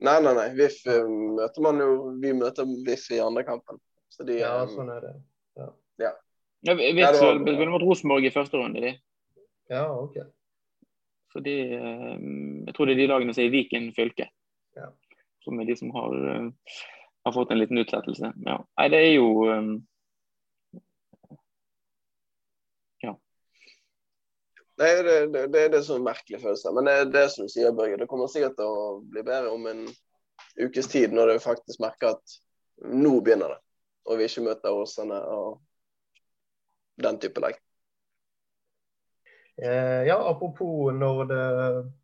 Nei, 0.00 0.14
nei, 0.24 0.32
nei. 0.32 0.46
VIF 0.56 0.78
eh, 0.88 1.04
møter 1.36 1.60
man 1.60 1.82
jo 1.82 1.90
Vi 2.22 2.32
møter 2.32 2.68
VIF 2.86 3.04
i 3.12 3.20
andre 3.20 3.44
kampen. 3.44 3.76
Så 4.08 4.24
de, 4.24 4.38
ja, 4.40 4.54
sånn 4.72 4.88
er 4.94 5.04
det. 5.04 5.12
Ja. 6.60 6.74
Witzel 6.74 7.44
det 7.44 7.68
mot 7.70 7.82
Rosenborg 7.82 8.26
i 8.26 8.32
første 8.34 8.58
runde, 8.60 8.80
de. 8.80 8.94
Ja, 9.70 9.86
ok. 9.96 10.16
Fordi 11.32 11.56
de, 11.70 11.78
Jeg 12.66 12.74
tror 12.74 12.86
det 12.86 12.96
er 12.96 13.02
de 13.02 13.06
lagene 13.06 13.34
som 13.34 13.44
er 13.44 13.48
i 13.48 13.54
Viken 13.54 13.92
fylke. 13.96 14.26
Ja. 14.76 14.90
Som 15.44 15.60
er 15.60 15.68
de 15.68 15.76
som 15.76 15.92
har, 15.94 16.16
eh, 16.32 16.50
har 17.24 17.32
fått 17.32 17.50
en 17.50 17.58
liten 17.58 17.78
utsettelse. 17.78 18.32
Ja. 18.46 18.58
Nei, 18.78 18.88
det 18.88 19.00
er 19.06 19.14
jo 19.14 19.30
Ja. 23.02 23.14
Det 24.76 24.90
det, 25.02 25.32
det, 25.32 25.46
det, 25.52 25.64
er 25.64 25.68
det 25.68 25.82
som 25.84 26.00
er 26.00 26.12
merkelig 26.12 26.42
følelse. 26.42 26.74
Men 26.74 26.84
det 26.84 26.92
er 26.92 27.04
det 27.14 27.26
som 27.30 27.46
du 27.46 27.52
sier, 27.52 27.72
Børge. 27.72 27.96
Det 27.96 28.08
kommer 28.08 28.28
sikkert 28.28 28.58
til 28.58 28.68
å 28.68 29.00
bli 29.00 29.22
bedre 29.22 29.54
om 29.54 29.66
en 29.66 29.86
ukes 30.60 30.88
tid, 30.88 31.12
når 31.12 31.32
du 31.32 31.38
faktisk 31.38 31.80
merker 31.80 32.16
at 32.16 32.38
nå 32.90 33.20
begynner 33.20 33.54
det. 33.54 33.60
Og 34.08 34.18
vi 34.18 34.26
ikke 34.26 34.44
møter 34.44 34.74
Åsane 34.74 35.20
og 35.30 35.60
den 37.02 37.18
type 37.18 37.40
lag. 37.40 37.58
Eh, 39.62 40.02
ja, 40.08 40.16
apropos 40.30 40.92
når 40.96 41.24
det 41.28 41.46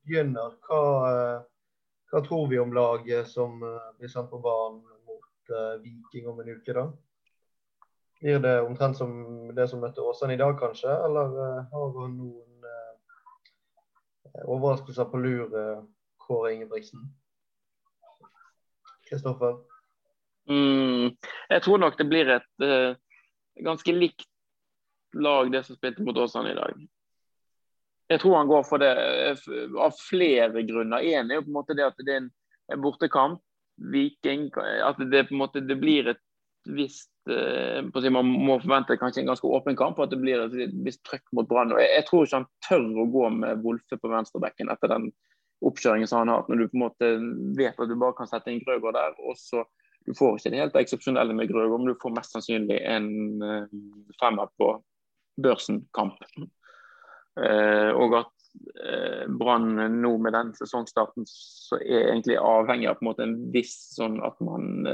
begynner. 0.05 0.57
Hva, 0.67 0.81
hva 2.13 2.23
tror 2.25 2.47
vi 2.51 2.59
om 2.59 2.75
laget 2.75 3.29
som 3.29 3.63
eh, 3.63 3.91
blir 3.99 4.13
sendt 4.13 4.31
på 4.31 4.39
banen 4.45 4.83
mot 5.09 5.51
uh, 5.53 5.77
Viking 5.83 6.29
om 6.29 6.41
en 6.41 6.53
uke, 6.53 6.75
da? 6.77 6.87
Blir 8.21 8.39
det 8.41 8.55
omtrent 8.65 8.97
som 8.97 9.13
det 9.57 9.67
som 9.71 9.83
møtte 9.83 10.05
Åsane 10.05 10.37
i 10.37 10.41
dag, 10.41 10.55
kanskje? 10.61 10.91
Eller 10.91 11.35
uh, 11.37 11.65
har 11.73 11.95
vi 11.97 12.07
noen 12.15 12.69
uh, 12.69 14.43
overraskelser 14.45 15.09
på 15.11 15.23
lur, 15.23 15.57
Kåre 16.27 16.55
Ingebrigtsen? 16.55 17.09
Kristoffer? 19.07 19.61
Mm, 20.51 21.13
jeg 21.51 21.63
tror 21.63 21.83
nok 21.83 21.99
det 21.99 22.09
blir 22.11 22.31
et 22.37 22.65
uh, 22.65 22.95
ganske 23.67 23.95
likt 23.95 24.29
lag, 25.23 25.51
det 25.53 25.65
som 25.67 25.79
spilte 25.79 26.05
mot 26.05 26.19
Åsane 26.19 26.53
i 26.53 26.59
dag. 26.59 26.87
Jeg 28.09 28.23
tror 28.23 28.37
han 28.39 28.51
går 28.51 28.63
for 28.69 28.83
det 28.83 28.93
av 29.83 29.97
flere 29.99 30.63
grunner. 30.67 31.03
Én 31.03 31.31
er 31.31 31.41
jo 31.41 31.47
på 31.47 31.53
en 31.53 31.59
måte 31.59 31.75
det 31.75 31.89
at 31.89 31.99
det 32.07 32.15
er 32.15 32.29
en 32.75 32.83
bortekamp. 32.83 33.43
Viking, 33.77 34.47
at 34.57 34.97
det 35.11 35.27
på 35.29 35.35
en 35.35 35.43
måte 35.43 35.61
det 35.61 35.77
blir 35.77 36.07
et 36.09 36.23
visst 36.65 37.11
si, 37.27 38.11
Man 38.11 38.27
må 38.27 38.59
forvente 38.63 38.97
kanskje 38.97 39.21
en 39.21 39.33
ganske 39.33 39.47
åpen 39.47 39.77
kamp, 39.77 39.99
og 39.99 40.07
at 40.07 40.15
det 40.15 40.21
blir 40.23 40.47
et 40.47 40.75
visst 40.87 41.03
trøkk 41.05 41.25
mot 41.37 41.49
Brann. 41.49 41.75
Jeg, 41.77 41.91
jeg, 41.93 42.07
tror 42.09 42.25
ikke 42.25 42.41
han 42.41 42.49
tør 42.65 42.87
å 43.03 43.09
gå 43.13 43.31
med 43.37 43.65
Wolfe 43.65 43.99
på 44.01 44.11
venstrebekken 44.13 44.71
etter 44.73 44.95
den 44.95 45.11
oppkjøringen 45.67 46.09
som 46.09 46.23
han 46.23 46.33
har 46.33 46.43
hatt. 46.43 46.51
Når 46.53 46.63
du 46.63 46.69
på 46.71 46.79
en 46.79 46.85
måte 46.87 47.13
vet 47.59 47.81
at 47.81 47.91
du 47.91 47.97
bare 47.99 48.17
kan 48.19 48.31
sette 48.31 48.53
inn 48.53 48.63
Grøgaard 48.65 48.97
der, 48.99 49.17
og 49.27 49.39
så 49.41 49.65
du 50.07 50.15
får 50.15 50.39
ikke 50.39 50.53
det 50.55 50.61
helt 50.63 50.77
eksepsjonelle 50.79 51.35
med 51.35 51.51
Grøgaard, 51.51 51.83
men 51.83 51.93
du 51.93 52.01
får 52.03 52.15
mest 52.15 52.37
sannsynlig 52.37 52.79
en 52.87 53.09
uh, 53.43 53.65
femmer 54.21 54.53
på 54.61 54.77
børsen-kamp. 55.43 56.23
Eh, 57.37 57.91
og 57.93 58.17
at 58.23 58.33
eh, 58.81 59.27
Brann 59.29 59.75
nå 60.01 60.15
med 60.23 60.37
den 60.37 60.55
sesongstarten 60.57 61.29
så 61.29 61.81
er 61.81 62.11
egentlig 62.13 62.39
avhengig 62.41 62.89
av 62.91 62.99
på 62.99 63.05
en 63.05 63.11
måte 63.11 63.27
en 63.27 63.39
viss 63.55 63.77
sånn 63.97 64.21
at 64.25 64.41
man 64.45 64.87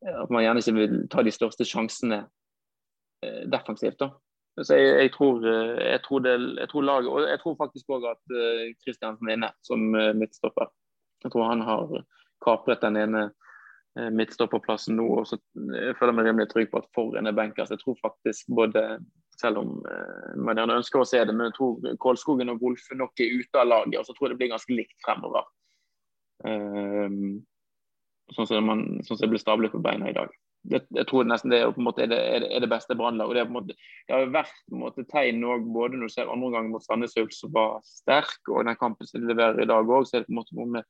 at 0.00 0.30
man 0.32 0.40
gjerne 0.40 0.62
ikke 0.62 0.78
vil 0.78 1.00
ta 1.12 1.20
de 1.20 1.32
største 1.34 1.66
sjansene 1.68 2.22
defensivt. 3.52 3.98
da. 4.00 4.14
Så 4.58 4.76
jeg, 4.76 4.88
jeg, 5.02 5.12
tror, 5.14 5.44
eh, 5.46 5.90
jeg, 5.92 6.00
tror 6.04 6.22
det, 6.24 6.32
jeg, 6.58 6.68
tror, 6.68 6.82
laget 6.82 7.08
Og 7.08 7.28
jeg 7.28 7.40
tror 7.40 7.56
faktisk 7.58 7.92
òg 7.94 8.06
at 8.10 8.34
Kristiansen 8.84 9.28
eh, 9.28 9.32
er 9.32 9.38
inne 9.38 9.50
som 9.66 9.94
eh, 9.94 10.12
midtstopper. 10.16 10.72
Jeg 11.24 11.32
tror 11.32 11.48
han 11.48 11.64
har 11.64 11.94
kapret 12.44 12.82
den 12.82 12.98
ene 13.00 13.28
midtstopperplassen 14.14 14.94
nå. 14.96 15.06
og 15.18 15.26
så 15.26 15.38
jeg 15.74 15.96
føler 15.98 16.14
meg 16.14 16.28
rimelig 16.28 16.50
trygg 16.52 16.68
på 16.70 16.78
at 16.78 16.90
Forren 16.94 17.26
er 17.26 17.34
benkers. 17.36 17.72
jeg 17.74 17.82
tror 17.82 17.96
faktisk 17.98 18.52
både, 18.54 18.84
selv 19.40 19.62
om 19.62 19.72
man 20.38 20.60
gjerne 20.60 20.76
ønsker 20.78 21.02
å 21.02 21.08
se 21.08 21.24
det, 21.24 21.34
men 21.34 21.50
jeg 21.50 21.56
tror 21.58 21.96
Kålskogen 22.04 22.52
og 22.52 22.62
Wolfe 22.62 22.98
nok 22.98 23.18
er 23.20 23.34
ute 23.40 23.62
av 23.62 23.66
laget. 23.66 23.98
Og 23.98 24.06
så 24.06 24.14
tror 24.14 24.28
jeg 24.28 24.36
det 24.36 24.42
blir 24.44 24.52
ganske 24.54 24.76
likt 24.76 24.94
fremover. 25.06 25.48
Um, 26.46 27.40
sånn 28.32 28.46
som, 28.46 28.62
man, 28.64 28.86
sånn 29.02 29.18
som 29.18 29.26
det 29.26 29.34
ble 29.34 29.42
stablet 29.42 29.74
på 29.74 29.82
beina 29.82 30.08
i 30.08 30.16
dag 30.16 30.30
det, 30.68 30.82
jeg 30.92 31.06
tror 31.08 31.28
nesten 31.28 31.52
det 31.52 31.60
er, 31.60 31.72
på 31.72 31.80
en 31.80 31.86
måte, 31.88 32.04
er, 32.04 32.10
det, 32.12 32.18
er, 32.20 32.42
det, 32.44 32.50
er 32.52 32.64
det 32.64 32.70
beste 32.70 32.96
Brannlaget. 32.98 33.52
Det, 33.70 33.76
det 34.08 34.16
har 34.16 34.32
vært 34.34 34.56
på 34.68 34.76
en 34.76 34.82
måte, 34.84 35.06
tegn 35.08 35.44
òg, 35.46 35.68
både 35.72 35.98
når 35.98 36.10
du 36.10 36.14
ser 36.14 36.32
andre 36.32 36.50
gangen 36.54 36.74
mot 36.74 36.84
Sandnes 36.84 37.16
Ulf, 37.20 37.32
som 37.36 37.52
var 37.54 37.78
sterk, 37.86 38.40
og 38.48 38.66
den 38.68 38.78
kampen 38.80 39.08
som 39.08 39.22
de 39.22 39.30
leverer 39.30 39.62
i 39.64 39.68
dag 39.70 39.88
òg, 39.88 40.08
så 40.08 40.18
er 40.18 40.24
det 40.24 40.28
på 40.28 40.34
en 40.34 40.40
måte 40.42 40.58
noe 40.58 40.74
med 40.76 40.88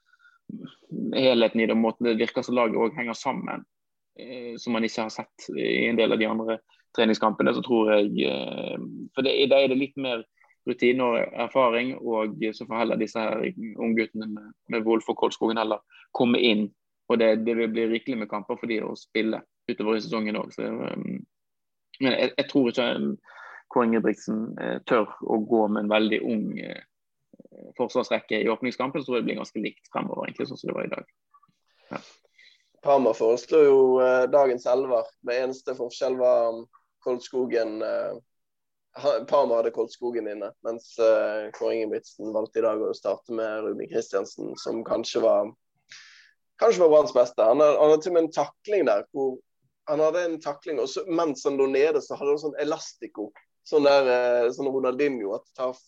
helheten 1.15 1.61
i 1.61 1.67
det. 1.67 1.75
måten 1.75 2.07
det 2.07 2.19
virker 2.19 2.43
som 2.43 2.55
laget 2.55 2.79
òg 2.79 2.97
henger 2.97 3.17
sammen, 3.19 3.65
eh, 4.19 4.57
som 4.57 4.73
man 4.73 4.85
ikke 4.85 5.07
har 5.07 5.15
sett 5.15 5.49
i 5.57 5.87
en 5.89 5.99
del 5.99 6.13
av 6.13 6.19
de 6.19 6.29
andre 6.29 6.59
treningskampene. 6.97 7.55
Så 7.55 7.63
tror 7.63 7.93
jeg 7.95 8.29
eh, 8.29 8.77
For 9.15 9.27
det, 9.27 9.37
da 9.51 9.61
er 9.61 9.73
det 9.73 9.81
litt 9.81 9.97
mer 9.97 10.25
rutine 10.69 11.07
og 11.07 11.39
erfaring, 11.41 11.95
og 11.99 12.43
så 12.55 12.67
får 12.67 12.83
heller 12.83 13.01
disse 13.01 13.21
her 13.21 13.41
ungguttene 13.81 14.29
med, 14.29 14.53
med 14.69 14.85
Wolf 14.85 15.09
og 15.09 15.17
Kolskogen 15.17 15.59
heller 15.59 15.81
komme 16.17 16.39
inn. 16.39 16.69
Og 17.11 17.19
det, 17.19 17.41
det 17.47 17.57
vil 17.59 17.73
bli 17.73 17.89
rikelig 17.91 18.21
med 18.21 18.31
kamper 18.31 18.59
for 18.61 18.71
de 18.71 18.83
å 18.87 18.95
spille 18.99 19.41
utover 19.71 19.97
i 19.97 20.03
sesongen 20.05 20.39
òg. 20.39 20.53
Um, 20.61 21.25
men 22.01 22.13
jeg, 22.13 22.35
jeg, 22.37 22.47
tror 22.53 22.71
ikke 22.71 22.87
Kåre 23.71 23.89
Ingebrigtsen 23.89 24.45
tør 24.87 25.11
å 25.27 25.41
gå 25.47 25.65
med 25.73 25.85
en 25.85 25.91
veldig 25.91 26.21
ung 26.27 26.47
uh, 26.61 26.85
forsvarsrekke 27.79 28.41
i 28.41 28.49
åpningskampen. 28.49 29.03
Så 29.03 29.11
tror 29.11 29.19
jeg 29.19 29.25
det 29.25 29.31
blir 29.31 29.41
ganske 29.43 29.63
likt 29.63 29.93
fremover, 29.93 30.29
egentlig, 30.29 30.49
sånn 30.51 30.61
som 30.61 30.71
det 30.71 30.77
var 30.79 30.89
i 30.89 30.95
dag. 30.95 31.13
Ja. 31.91 32.03
Parma 32.85 33.13
foreslo 33.17 33.61
jo 33.61 33.81
eh, 34.01 34.25
dagens 34.33 34.67
elver. 34.71 35.09
med 35.27 35.43
eneste 35.45 35.75
forskjell 35.77 36.17
var 36.21 36.55
um, 36.55 36.63
Koldskogen 37.05 37.83
eh, 37.85 38.15
Parma 39.29 39.61
hadde 39.61 39.71
Koldskogen 39.75 40.29
inne, 40.29 40.51
mens 40.67 40.95
eh, 40.99 41.51
Kåre 41.55 41.77
Ingebrigtsen 41.77 42.33
valgte 42.35 42.59
i 42.59 42.65
dag 42.65 42.81
å 42.83 42.95
starte 42.97 43.37
med 43.37 43.67
Ruben 43.67 43.91
Kristiansen, 43.91 44.55
som 44.59 44.81
kanskje 44.87 45.23
var 45.23 45.53
kanskje 46.61 46.83
var 46.83 46.91
Branns 46.93 47.15
beste. 47.15 47.45
Han 47.45 47.63
hadde 47.63 48.01
til 48.03 48.13
og 48.13 48.17
med 48.17 48.27
en 48.27 48.35
takling 48.35 48.89
der 48.89 49.07
hvor 49.15 49.39
han 49.91 50.03
hadde 50.05 50.25
en 50.25 50.41
takling, 50.43 50.81
og 50.83 50.91
så, 50.91 51.05
mens 51.09 51.45
han 51.47 51.57
lå 51.59 51.67
nede, 51.71 52.03
så 52.03 52.19
hadde 52.19 52.35
han 52.35 52.43
sånn 52.43 52.59
elastico. 52.63 53.31
Sånn 53.67 53.87
der, 53.87 54.11
eh, 54.11 54.51
sånn 54.55 54.69
Ronaldinho, 54.71 55.33
at 55.39 55.47
tar 55.57 55.79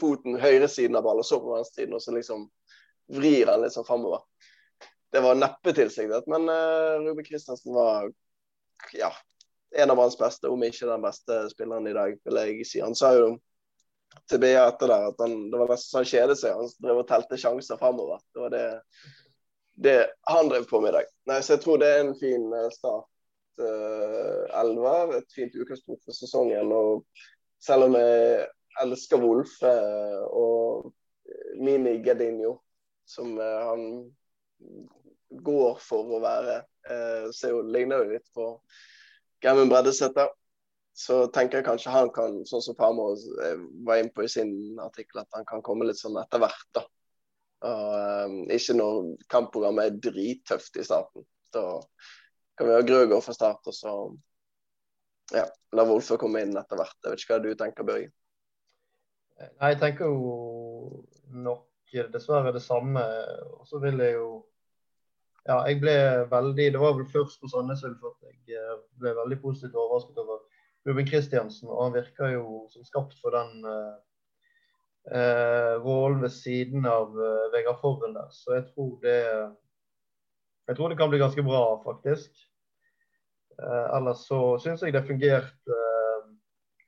foten 0.00 0.38
høyresiden 0.40 0.98
av 0.98 1.06
ballen 1.06 1.24
og 1.24 1.28
så 1.28 1.40
på 1.42 1.54
venstresiden, 1.54 1.96
og 1.96 2.02
så 2.02 2.14
liksom 2.16 2.48
vrir 3.14 3.50
han 3.52 3.62
litt 3.62 3.74
sånn 3.74 3.86
framover. 3.86 4.24
Det 5.14 5.22
var 5.22 5.38
neppe 5.38 5.74
tilsiktet, 5.76 6.26
men 6.30 6.48
uh, 6.50 6.98
Ruben 7.04 7.26
Kristiansen 7.26 7.74
var 7.76 8.08
ja, 8.96 9.12
en 9.74 9.90
av 9.90 10.00
hans 10.02 10.18
beste, 10.18 10.48
om 10.50 10.62
ikke 10.66 10.88
den 10.88 11.04
beste 11.04 11.40
spilleren 11.52 11.86
i 11.86 11.94
dag, 11.96 12.16
vil 12.26 12.40
jeg 12.40 12.66
si. 12.66 12.80
Han 12.82 12.96
sa 12.98 13.12
jo 13.16 13.34
til 14.30 14.40
BA 14.42 14.62
etter 14.62 14.90
der 14.90 15.08
at 15.10 15.20
han, 15.22 15.36
det 15.50 15.60
var 15.60 15.70
nesten 15.72 15.90
så 15.90 16.00
han 16.00 16.08
kjedet 16.08 16.38
seg. 16.40 16.58
Han 16.58 16.72
drev 16.86 17.02
og 17.02 17.08
telte 17.08 17.38
sjanser 17.40 17.80
framover. 17.80 18.22
Det 18.34 18.42
var 18.44 18.54
det, 18.54 18.64
det 19.86 19.96
han 20.30 20.50
drev 20.50 20.68
på 20.70 20.80
med 20.82 20.94
i 20.94 20.96
dag. 20.98 21.10
Nei, 21.30 21.40
så 21.42 21.56
jeg 21.56 21.64
tror 21.64 21.82
det 21.82 21.90
er 21.90 22.02
en 22.04 22.14
fin 22.18 22.46
eh, 22.54 22.70
start 22.74 23.08
uh, 23.62 24.60
elver. 24.62 25.16
Et 25.18 25.38
fint 25.38 25.58
utgangspunkt 25.58 26.04
for 26.06 26.16
sesongen. 26.16 26.70
og 26.74 27.04
Selv 27.62 27.88
om 27.88 27.98
jeg 27.98 28.46
elsker 28.82 29.20
Wolf 29.22 29.56
uh, 29.62 30.22
og 30.30 30.92
Mini 31.60 31.98
Gedinho, 32.04 32.56
som 33.08 33.36
uh, 33.38 33.60
han 33.70 33.84
går 35.44 35.78
for 35.82 36.16
å 36.16 36.22
være, 36.22 36.62
uh, 36.90 37.28
så 37.34 37.52
jo, 37.52 37.62
ligner 37.74 38.02
jo 38.02 38.16
litt 38.16 38.26
på 38.36 38.48
Gemmen 39.44 39.70
Breddesæter. 39.72 40.32
Så 40.94 41.24
tenker 41.34 41.58
jeg 41.58 41.66
kanskje 41.66 41.90
han 41.90 42.10
kan, 42.14 42.36
sånn 42.46 42.62
som 42.62 42.76
Parmo 42.78 43.08
var 43.82 43.98
inne 43.98 44.12
på 44.14 44.22
i 44.22 44.30
sin 44.30 44.78
artikkel, 44.78 45.24
at 45.24 45.34
han 45.34 45.46
kan 45.48 45.62
komme 45.66 45.88
litt 45.88 45.98
sånn 45.98 46.20
etter 46.20 46.38
hvert. 46.38 46.68
da. 46.76 46.84
Og, 47.66 48.36
ikke 48.54 48.76
når 48.78 49.00
kampprogrammet 49.32 49.88
er 49.88 49.98
drittøft 50.04 50.78
i 50.78 50.84
starten. 50.86 51.26
Da 51.50 51.64
kan 52.54 52.68
vi 52.68 52.76
ha 52.76 52.84
Grøgaard 52.86 53.26
fra 53.26 53.34
start, 53.34 53.66
og 53.66 53.74
så 53.74 53.96
ja, 55.32 55.48
la 55.74 55.86
Wolfe 55.88 56.18
komme 56.20 56.44
inn 56.44 56.54
etter 56.58 56.78
hvert. 56.78 56.98
Jeg 57.02 57.10
vet 57.10 57.24
ikke 57.24 57.34
hva 57.34 57.42
du 57.42 57.50
tenker, 57.58 57.88
Børge? 57.88 58.12
Nei, 59.40 59.70
jeg 59.72 59.80
tenker 59.82 60.10
jo 60.10 61.04
nok 61.44 61.94
dessverre 62.12 62.52
det 62.54 62.62
samme. 62.62 63.02
Og 63.58 63.64
så 63.68 63.80
vil 63.82 64.02
jeg 64.02 64.18
jo 64.18 64.28
Ja, 65.44 65.58
jeg 65.68 65.76
ble 65.82 65.94
veldig 66.30 66.70
Det 66.72 66.80
var 66.80 66.94
vel 66.96 67.08
først 67.12 67.40
på 67.40 67.50
Sandnes 67.52 67.84
Ulf 67.84 68.00
at 68.08 68.30
jeg 68.30 68.56
eh, 68.56 68.78
ble 68.96 69.10
veldig 69.18 69.38
positivt 69.42 69.76
overrasket 69.76 70.22
over 70.22 70.38
Ruben 70.88 71.08
Kristiansen. 71.08 71.68
Og 71.68 71.82
han 71.84 71.96
virker 71.98 72.32
jo 72.32 72.44
som 72.72 72.84
skapt 72.84 73.18
for 73.20 73.30
den 73.36 73.66
uh, 73.68 75.74
rollen 75.84 76.22
ved 76.22 76.32
siden 76.32 76.88
av 76.88 77.12
uh, 77.12 77.52
Vegard 77.52 77.80
Forren 77.82 78.16
der. 78.16 78.30
Så 78.32 78.56
jeg 78.56 78.64
tror 78.72 78.96
det 79.04 79.20
jeg 80.68 80.76
tror 80.76 80.88
det 80.88 80.98
kan 80.98 81.10
bli 81.12 81.20
ganske 81.20 81.44
bra, 81.44 81.64
faktisk. 81.84 82.32
Eh, 83.62 83.96
ellers 83.96 84.24
så 84.28 84.38
syns 84.62 84.82
jeg 84.82 84.94
det 84.94 85.04
fungerte 85.06 85.80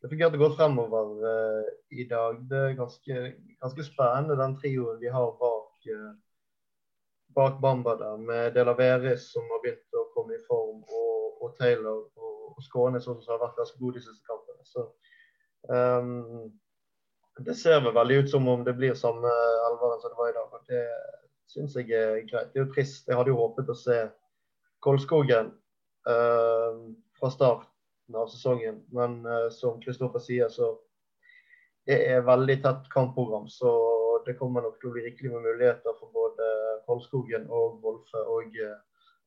eh, 0.07 0.11
det 0.11 0.15
fungerte 0.15 0.39
godt 0.39 0.57
fremover 0.57 1.07
uh, 1.27 1.65
i 1.91 2.05
dag. 2.09 2.39
Det 2.51 2.59
er 2.59 2.79
ganske, 2.79 3.15
ganske 3.61 3.85
spennende 3.85 4.37
den 4.39 4.57
trioen 4.61 5.01
vi 5.01 5.09
har 5.09 5.33
bak, 5.41 5.89
uh, 5.91 6.13
bak 7.35 7.61
Bamba 7.61 7.97
der, 7.97 8.17
med 8.17 8.55
Delaveris 8.55 9.33
som 9.33 9.43
har 9.51 9.63
begynt 9.63 9.99
å 9.99 10.07
komme 10.15 10.37
i 10.37 10.45
form, 10.47 10.85
og, 10.87 11.43
og 11.43 11.57
Taylor 11.59 12.07
og, 12.17 12.55
og 12.55 12.63
Skåne 12.63 13.01
som 13.01 13.19
har 13.29 13.43
vært 13.43 13.59
ganske 13.59 13.79
gode 13.81 13.99
de 13.99 14.07
siste 14.07 14.25
kampene. 14.27 14.63
Så 14.65 14.87
um, 15.69 16.53
det 17.45 17.57
ser 17.59 17.83
vel 17.85 17.95
veldig 17.95 18.23
ut 18.23 18.31
som 18.31 18.49
om 18.49 18.65
det 18.65 18.77
blir 18.79 18.95
samme 18.95 19.29
elveren 19.69 20.01
som 20.01 20.13
det 20.13 20.21
var 20.21 20.31
i 20.31 20.37
dag. 20.37 20.61
det 20.71 20.85
syns 21.51 21.77
jeg 21.77 21.91
er 21.93 22.23
greit. 22.31 22.53
Det 22.53 22.61
er 22.61 22.65
jo 22.65 22.73
trist. 22.75 23.09
Jeg 23.09 23.17
hadde 23.19 23.35
jo 23.35 23.41
håpet 23.43 23.69
å 23.71 23.77
se 23.79 24.05
Kolskogen 24.85 25.51
uh, 26.09 26.95
fra 27.19 27.31
starten 28.07 28.15
av 28.15 28.29
sesongen, 28.29 28.85
men 28.93 29.27
uh, 29.27 29.51
som 29.51 29.81
Kristoffer 29.81 30.19
sier, 30.21 30.49
så 30.49 30.79
det 31.87 32.07
er 32.09 32.27
veldig 32.27 32.63
tett 32.63 32.89
kampprogram. 32.91 33.49
Så 33.49 34.23
det 34.27 34.39
kommer 34.39 34.63
nok 34.63 34.81
til 34.81 34.91
å 34.91 34.93
bli 34.95 35.05
rikelig 35.07 35.33
med 35.33 35.43
muligheter 35.43 35.95
for 36.01 36.11
både 36.13 36.47
Kolskogen 36.87 37.47
og 37.49 37.83
Wolfe 37.83 38.19
og 38.19 38.55
uh, 38.59 38.79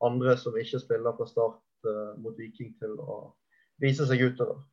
andre 0.02 0.38
som 0.38 0.56
ikke 0.58 0.80
spiller 0.80 1.16
fra 1.16 1.28
start 1.28 1.62
uh, 1.88 2.16
mot 2.20 2.36
Viking, 2.38 2.74
til 2.80 2.98
å 3.00 3.36
vise 3.80 4.06
seg 4.08 4.22
utover. 4.22 4.64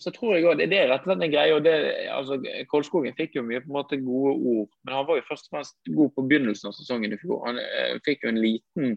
Så 0.00 0.10
tror 0.12 0.34
jeg 0.34 0.46
også, 0.46 0.64
Det 0.64 0.76
er 0.78 0.88
rett 0.88 1.04
og 1.04 1.10
slett 1.10 1.24
en 1.24 1.32
greie. 1.32 1.54
og 1.54 1.64
det, 1.64 1.74
altså, 2.08 2.40
Kolskogen 2.68 3.16
fikk 3.16 3.36
jo 3.36 3.42
mye 3.44 3.60
på 3.60 3.68
en 3.68 3.76
måte 3.76 4.00
gode 4.00 4.32
ord, 4.36 4.70
men 4.84 4.94
han 4.94 5.06
var 5.08 5.16
jo 5.16 5.28
først 5.28 5.48
og 5.48 5.56
fremst 5.56 5.76
god 5.92 6.10
på 6.16 6.24
begynnelsen 6.24 6.68
av 6.68 6.76
sesongen 6.76 7.12
i 7.12 7.20
fjor. 7.20 7.44
Han 7.44 7.60
eh, 7.60 8.00
fikk 8.04 8.24
jo 8.24 8.32
en 8.32 8.40
liten 8.40 8.96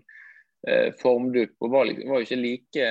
formdupp 1.00 1.54
og 1.64 1.72
var, 1.72 1.90
var, 2.04 2.20
jo 2.20 2.26
ikke 2.26 2.38
like 2.40 2.88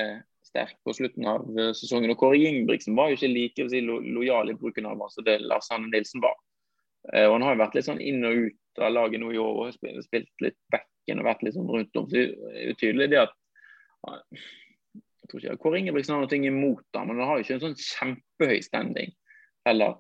sterk 0.46 0.78
på 0.86 0.94
slutten 0.96 1.26
av 1.28 1.44
sesongen. 1.76 2.14
Og 2.14 2.20
Kåre 2.20 2.38
Ingebrigtsen 2.40 2.96
var 2.96 3.10
jo 3.10 3.18
ikke 3.18 3.32
like 3.32 3.66
si, 3.68 3.82
lo, 3.84 3.98
lojal 4.00 4.52
i 4.52 4.56
bruken 4.56 4.88
av 4.88 4.96
ham 4.96 5.12
som 5.12 5.26
det 5.26 5.38
Lars 5.44 5.68
Hanne 5.72 5.90
Nilsen 5.92 6.24
var. 6.24 6.38
og 7.12 7.34
Han 7.34 7.44
har 7.44 7.56
jo 7.56 7.62
vært 7.62 7.76
litt 7.76 7.88
sånn 7.90 8.00
inn 8.00 8.24
og 8.24 8.46
ut 8.46 8.82
av 8.84 8.94
laget 8.94 9.20
nå 9.20 9.34
i 9.34 9.42
år 9.42 9.60
og 9.66 9.74
spilt, 9.74 10.00
spilt 10.06 10.46
litt 10.46 10.58
backen 10.72 11.20
og 11.20 11.28
vært 11.28 11.44
litt 11.44 11.58
sånn 11.58 11.68
rundt 11.68 12.00
om. 12.00 12.08
Så 12.08 12.16
det 12.16 12.54
er 12.54 12.70
jo 12.70 12.78
tydelig 12.80 13.10
det 13.12 13.22
at 13.26 13.36
jeg 14.08 15.30
tror 15.30 15.44
ikke 15.44 15.60
Kåre 15.60 15.80
Ingebrigtsen 15.82 16.14
har 16.16 16.24
noe 16.24 16.50
imot 16.50 16.96
ham, 16.96 17.10
men 17.10 17.20
han 17.20 17.28
har 17.28 17.38
jo 17.38 17.44
ikke 17.44 17.56
en 17.58 17.64
sånn 17.66 17.80
kjempehøy 17.82 18.62
standing 18.64 19.12
heller 19.68 19.98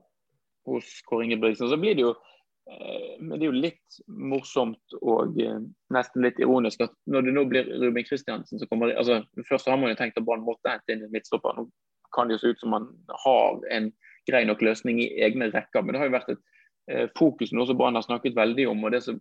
hos 0.68 0.88
Kåre 1.08 1.26
Ingebrigtsen. 1.26 1.68
Så 1.68 1.80
blir 1.80 1.98
det 1.98 2.06
jo 2.06 2.14
eh, 2.14 2.37
men 2.68 3.34
det 3.34 3.46
er 3.46 3.48
jo 3.48 3.62
litt 3.64 3.98
morsomt 4.06 4.96
og 5.00 5.38
eh, 5.40 5.60
nesten 5.94 6.24
litt 6.24 6.40
ironisk 6.42 6.82
at 6.84 6.92
når 7.08 7.28
det 7.28 7.34
nå 7.36 7.44
blir 7.48 7.70
Ruben 7.80 8.04
Kristiansen 8.04 8.60
som 8.60 8.68
kommer 8.68 8.92
altså 8.92 9.22
Først 9.48 9.70
har 9.70 9.80
man 9.80 9.94
jo 9.94 9.98
tenkt 10.00 10.20
at 10.20 10.26
Brann 10.26 10.44
måtte 10.44 10.74
hente 10.74 10.92
inn 10.92 11.06
en 11.06 11.14
midtstopper. 11.14 11.56
Nå 11.56 11.68
kan 12.14 12.28
det 12.28 12.36
jo 12.36 12.42
se 12.42 12.52
ut 12.52 12.60
som 12.60 12.72
man 12.76 12.90
har 13.24 13.58
en 13.72 13.90
grei 14.28 14.44
nok 14.44 14.62
løsning 14.64 15.00
i 15.00 15.10
egne 15.24 15.48
rekker, 15.52 15.82
men 15.84 15.94
det 15.94 16.02
har 16.02 16.10
jo 16.10 16.16
vært 16.18 16.32
et 16.34 16.44
Eh, 16.88 17.08
nå 17.12 17.28
noe 17.52 17.66
som 17.68 17.76
Brann 17.76 17.98
har 17.98 18.04
snakket 18.06 18.36
veldig 18.36 18.64
om, 18.70 18.84
og 18.84 18.94
som, 19.04 19.18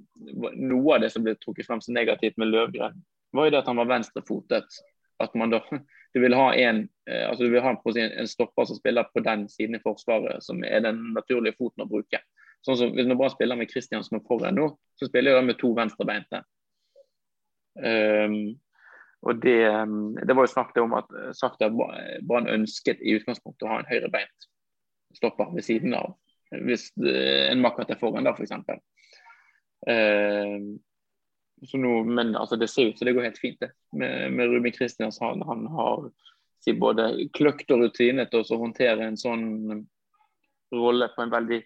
noe 0.56 0.96
av 0.96 1.02
det 1.04 1.10
som 1.12 1.24
ble 1.26 1.34
trukket 1.36 1.68
frem 1.68 1.82
som 1.84 1.98
negativt 1.98 2.38
med 2.40 2.54
Løvgren, 2.54 3.02
var 3.36 3.48
jo 3.48 3.52
det 3.52 3.60
at 3.60 3.68
han 3.68 3.82
var 3.82 3.90
venstrefotet. 3.92 4.78
At 5.20 5.36
man 5.36 5.52
da, 5.52 5.60
du 6.14 6.22
vil 6.24 6.36
ha 6.38 6.48
en, 6.56 6.86
eh, 7.10 7.26
altså 7.28 7.44
du 7.44 7.52
vil 7.52 7.66
ha 7.66 7.74
en, 7.74 8.00
en 8.08 8.32
stopper 8.32 8.70
som 8.70 8.80
spiller 8.80 9.10
på 9.12 9.24
den 9.26 9.48
siden 9.52 9.76
i 9.76 9.84
Forsvaret, 9.84 10.46
som 10.46 10.64
er 10.64 10.86
den 10.86 11.02
naturlige 11.18 11.58
foten 11.60 11.84
å 11.84 11.90
bruke. 11.92 12.22
Sånn 12.66 12.78
som 12.80 12.94
Hvis 12.96 13.08
man 13.08 13.20
bare 13.20 13.34
spiller 13.34 13.60
med 13.60 13.70
Kristian 13.72 14.04
som 14.04 14.18
er 14.18 14.26
foran 14.28 14.58
nå, 14.58 14.70
så 15.00 15.08
spiller 15.10 15.38
jeg 15.38 15.48
med 15.48 15.60
to 15.62 15.72
venstrebeinte. 15.78 16.42
Um, 17.78 18.58
og 19.28 19.42
det, 19.42 19.60
det, 20.26 20.34
var 20.34 20.46
jo 20.46 20.52
snakket 20.52 20.80
om 20.82 20.96
at, 20.98 21.12
sagt 21.38 21.62
at 21.66 21.74
Brann 21.74 22.50
ønsket 22.50 23.02
i 23.02 23.16
utgangspunktet 23.18 23.66
å 23.66 23.72
ha 23.72 23.80
en 23.82 23.90
høyrebeint 23.90 24.48
stopper 25.18 25.50
ved 25.54 25.66
siden 25.66 25.96
av 25.98 26.16
hvis 26.52 26.90
en 26.98 27.62
makker 27.64 27.88
til 27.90 28.00
foran, 28.00 28.28
da, 28.28 28.32
f.eks. 28.32 28.54
Eh, 29.92 30.60
men 32.08 32.36
altså, 32.36 32.56
det 32.56 32.70
ser 32.72 32.92
ut 32.92 33.00
som 33.00 33.08
det 33.08 33.16
går 33.18 33.28
helt 33.28 33.42
fint 33.42 33.60
det. 33.60 33.72
med, 33.92 34.32
med 34.34 34.48
Ruben 34.48 34.72
Kristians. 34.72 35.20
Han, 35.20 35.44
har 35.44 36.10
si, 36.64 36.74
både 36.74 37.28
kløkt 37.36 37.72
og 37.72 37.84
rutine 37.84 38.28
til 38.30 38.44
å 38.44 38.62
håndtere 38.62 39.10
en 39.10 39.20
sånn 39.20 39.48
rolle 40.76 41.10
på 41.16 41.24
en 41.24 41.34
veldig 41.34 41.62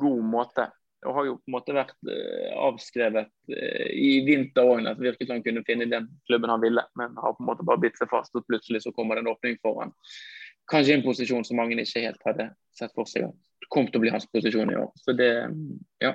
god 0.00 0.24
måte. 0.24 0.68
Og 1.06 1.14
har 1.14 1.26
jo 1.28 1.36
på 1.38 1.50
en 1.50 1.54
måte 1.54 1.74
vært 1.76 2.10
eh, 2.10 2.52
avskrevet 2.66 3.30
eh, 3.52 3.90
i 3.92 4.12
vinter 4.26 4.66
òg. 4.66 4.86
Det 4.86 4.96
virket 5.04 5.28
som 5.28 5.36
han 5.36 5.44
kunne 5.44 5.64
finne 5.68 5.88
den 5.90 6.08
klubben 6.28 6.50
han 6.50 6.64
ville, 6.64 6.82
men 6.98 7.18
har 7.20 7.36
på 7.36 7.44
en 7.44 7.50
måte 7.50 7.66
bare 7.68 7.82
bitt 7.84 8.00
seg 8.00 8.10
fast. 8.10 8.34
Og 8.34 8.46
plutselig 8.48 8.82
så 8.84 8.94
kommer 8.96 9.18
det 9.18 9.26
en 9.26 9.34
åpning 9.34 9.60
foran. 9.62 9.94
Kanskje 10.70 10.96
en 10.96 11.04
posisjon 11.06 11.44
som 11.46 11.60
mange 11.60 11.78
ikke 11.78 12.02
helt 12.08 12.24
hadde 12.26 12.48
sett 12.74 12.94
for 12.96 13.06
seg 13.06 13.28
at 13.28 13.46
kom 13.72 13.88
til 13.88 14.00
å 14.00 14.04
bli 14.04 14.14
hans 14.14 14.26
posisjon 14.30 14.72
i 14.72 14.78
år. 14.78 14.88
Så 15.00 15.14
det, 15.16 15.30
ja. 16.02 16.14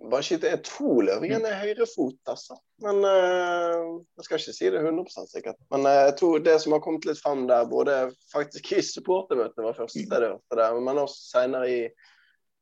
Bare 0.00 0.24
skyte 0.24 0.48
Jeg 0.48 0.62
tror 0.64 1.02
Løvingen 1.04 1.44
er 1.44 1.58
høyrefot, 1.60 2.16
altså. 2.32 2.56
Men 2.84 3.02
uh, 3.04 3.98
jeg 4.16 4.26
skal 4.26 4.40
ikke 4.40 4.54
si 4.56 4.70
det 4.72 4.80
100 4.80 5.26
sikkert. 5.28 5.58
Men 5.72 5.84
uh, 5.84 5.96
jeg 6.08 6.14
tror 6.20 6.44
det 6.44 6.56
som 6.62 6.76
har 6.76 6.82
kommet 6.84 7.08
litt 7.08 7.20
fram 7.20 7.44
der, 7.50 7.68
både 7.68 7.98
faktisk 8.32 8.72
i 8.78 8.84
supportermøtet 8.84 9.60
var 9.64 9.76
første 9.76 10.06
sted 10.06 10.24
det, 10.24 10.70
men 10.80 11.02
også 11.04 11.20
senere 11.34 11.68
i 11.68 11.82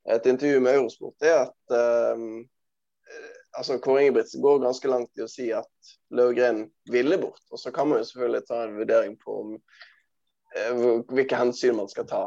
et 0.08 0.26
intervju 0.26 0.60
med 0.64 0.78
Eurosport, 0.78 1.16
er 1.22 1.44
at 1.46 1.74
uh, 1.74 2.18
altså 3.58 3.78
Kåre 3.82 4.06
Ingebrigtsen 4.06 4.42
går 4.42 4.62
ganske 4.64 4.90
langt 4.90 5.18
i 5.18 5.24
å 5.24 5.30
si 5.30 5.48
at 5.54 5.94
Løvgren 6.14 6.66
ville 6.92 7.18
bort. 7.20 7.42
Og 7.52 7.60
så 7.60 7.72
kan 7.74 7.88
man 7.90 8.02
jo 8.02 8.08
selvfølgelig 8.08 8.48
ta 8.48 8.62
en 8.64 8.76
vurdering 8.78 9.16
på 9.20 9.38
om, 9.42 9.56
hvilke 11.12 11.36
hensyn 11.36 11.76
man 11.76 11.90
skal 11.92 12.06
ta 12.08 12.22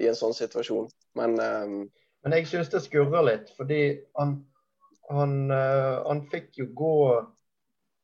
i 0.00 0.06
en 0.08 0.16
sånn 0.16 0.36
situasjon. 0.36 0.88
Men, 1.18 1.36
um... 1.40 1.80
Men 2.24 2.34
jeg 2.34 2.48
syns 2.50 2.70
det 2.72 2.82
skurrer 2.84 3.26
litt, 3.26 3.50
fordi 3.56 3.80
han, 4.18 4.38
han, 5.10 5.34
uh, 5.52 6.04
han, 6.06 6.24
fikk 6.32 6.62
jo 6.62 6.68
gå 6.76 6.94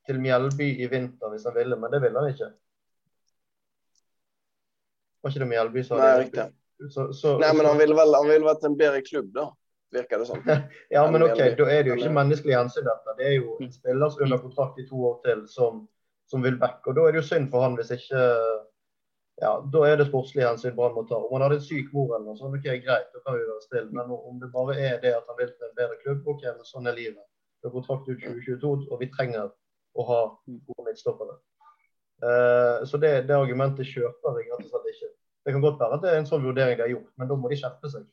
til 0.08 0.20
Mjelby 0.22 0.68
i 0.84 0.88
vinter 0.90 1.32
hvis 1.32 1.46
han 1.48 1.56
ville, 1.56 1.78
men 1.80 1.92
det 1.92 2.02
ville 2.04 2.20
han 2.20 2.30
ikke. 2.30 2.50
Var 5.24 5.32
ikke 5.32 5.42
det 5.42 5.50
Mjelby 5.50 5.84
sa? 5.86 5.98
Nei, 5.98 6.12
riktig. 6.26 6.46
Så, 6.90 7.12
så, 7.16 7.36
Nei, 7.38 7.52
men 7.56 7.68
han 7.68 7.78
ville 7.78 7.96
vel 7.96 8.16
han 8.16 8.28
ville 8.28 8.46
vært 8.46 8.66
en 8.66 8.76
bedre 8.78 9.02
klubb, 9.06 9.30
da. 9.36 9.48
Virker 9.94 10.20
det 10.20 10.28
sånn. 10.28 10.42
ja, 10.94 11.04
men 11.10 11.22
OK, 11.22 11.40
da 11.58 11.66
er 11.70 11.84
det 11.84 11.92
jo 11.92 11.98
ikke 12.00 12.14
menneskelig 12.16 12.56
hensyn, 12.56 12.86
dette. 12.88 13.16
Det 13.18 13.28
er 13.30 13.36
jo 13.38 13.56
en 13.62 13.72
spiller 13.72 14.10
som 14.10 14.24
under 14.26 14.42
kontrakt 14.42 14.80
i 14.82 14.86
to 14.88 15.02
år 15.10 15.18
til 15.26 15.44
som, 15.50 15.84
som 16.30 16.42
vil 16.44 16.58
back. 16.60 16.80
Og 16.90 16.98
da 16.98 17.06
er 17.06 17.14
det 17.14 17.22
jo 17.22 17.28
synd 17.28 17.50
for 17.52 17.62
han 17.66 17.78
hvis 17.78 17.94
ikke 17.94 18.24
ja, 19.42 19.50
da 19.72 19.80
er 19.86 19.96
det 19.98 20.06
sportslige 20.06 20.46
hensyn 20.46 20.74
Brann 20.76 20.94
må 20.94 21.02
ta. 21.08 21.18
Om 21.18 21.32
han 21.34 21.46
hadde 21.46 21.58
en 21.58 21.66
syk 21.66 21.88
mor 21.94 22.12
eller 22.14 22.28
noe 22.28 22.38
sånt, 22.38 22.54
ok, 22.54 22.68
greit, 22.84 23.08
da 23.14 23.22
kan 23.24 23.34
vi 23.34 23.46
være 23.48 23.64
stille. 23.64 23.90
Men 23.94 24.12
om 24.14 24.38
det 24.42 24.50
bare 24.54 24.76
er 24.78 25.00
det 25.02 25.14
at 25.16 25.26
han 25.30 25.38
vil 25.40 25.50
til 25.50 25.66
en 25.68 25.78
bedre 25.78 25.98
klubb, 26.04 26.28
ok, 26.34 26.44
men 26.52 26.68
sånn 26.68 26.90
er 26.90 26.98
livet. 26.98 27.24
Det 27.58 27.70
er 27.70 27.74
kontrakt 27.74 28.06
ut 28.10 28.22
2022, 28.22 28.74
og 28.92 29.02
vi 29.02 29.10
trenger 29.10 29.50
å 29.94 30.06
ha 30.10 30.20
gode 30.46 30.86
midtstoppere. 30.86 31.36
Uh, 32.22 32.84
så 32.86 32.98
det, 33.02 33.10
det, 33.28 33.34
argumentet 33.34 33.90
kjøper 33.90 34.38
jeg 34.38 34.52
rett 34.52 34.62
og 34.62 34.70
slett 34.70 34.90
ikke. 34.92 35.10
Det 35.44 35.52
kan 35.52 35.64
godt 35.64 35.80
være 35.80 35.98
at 35.98 36.04
det 36.04 36.12
er 36.12 36.22
en 36.22 36.28
sånn 36.28 36.44
vurdering 36.44 36.78
de 36.78 36.86
har 36.86 36.92
gjort, 36.94 37.10
men 37.20 37.28
da 37.28 37.36
må 37.36 37.50
de 37.52 37.58
skjerpe 37.60 37.90
seg. 37.92 38.04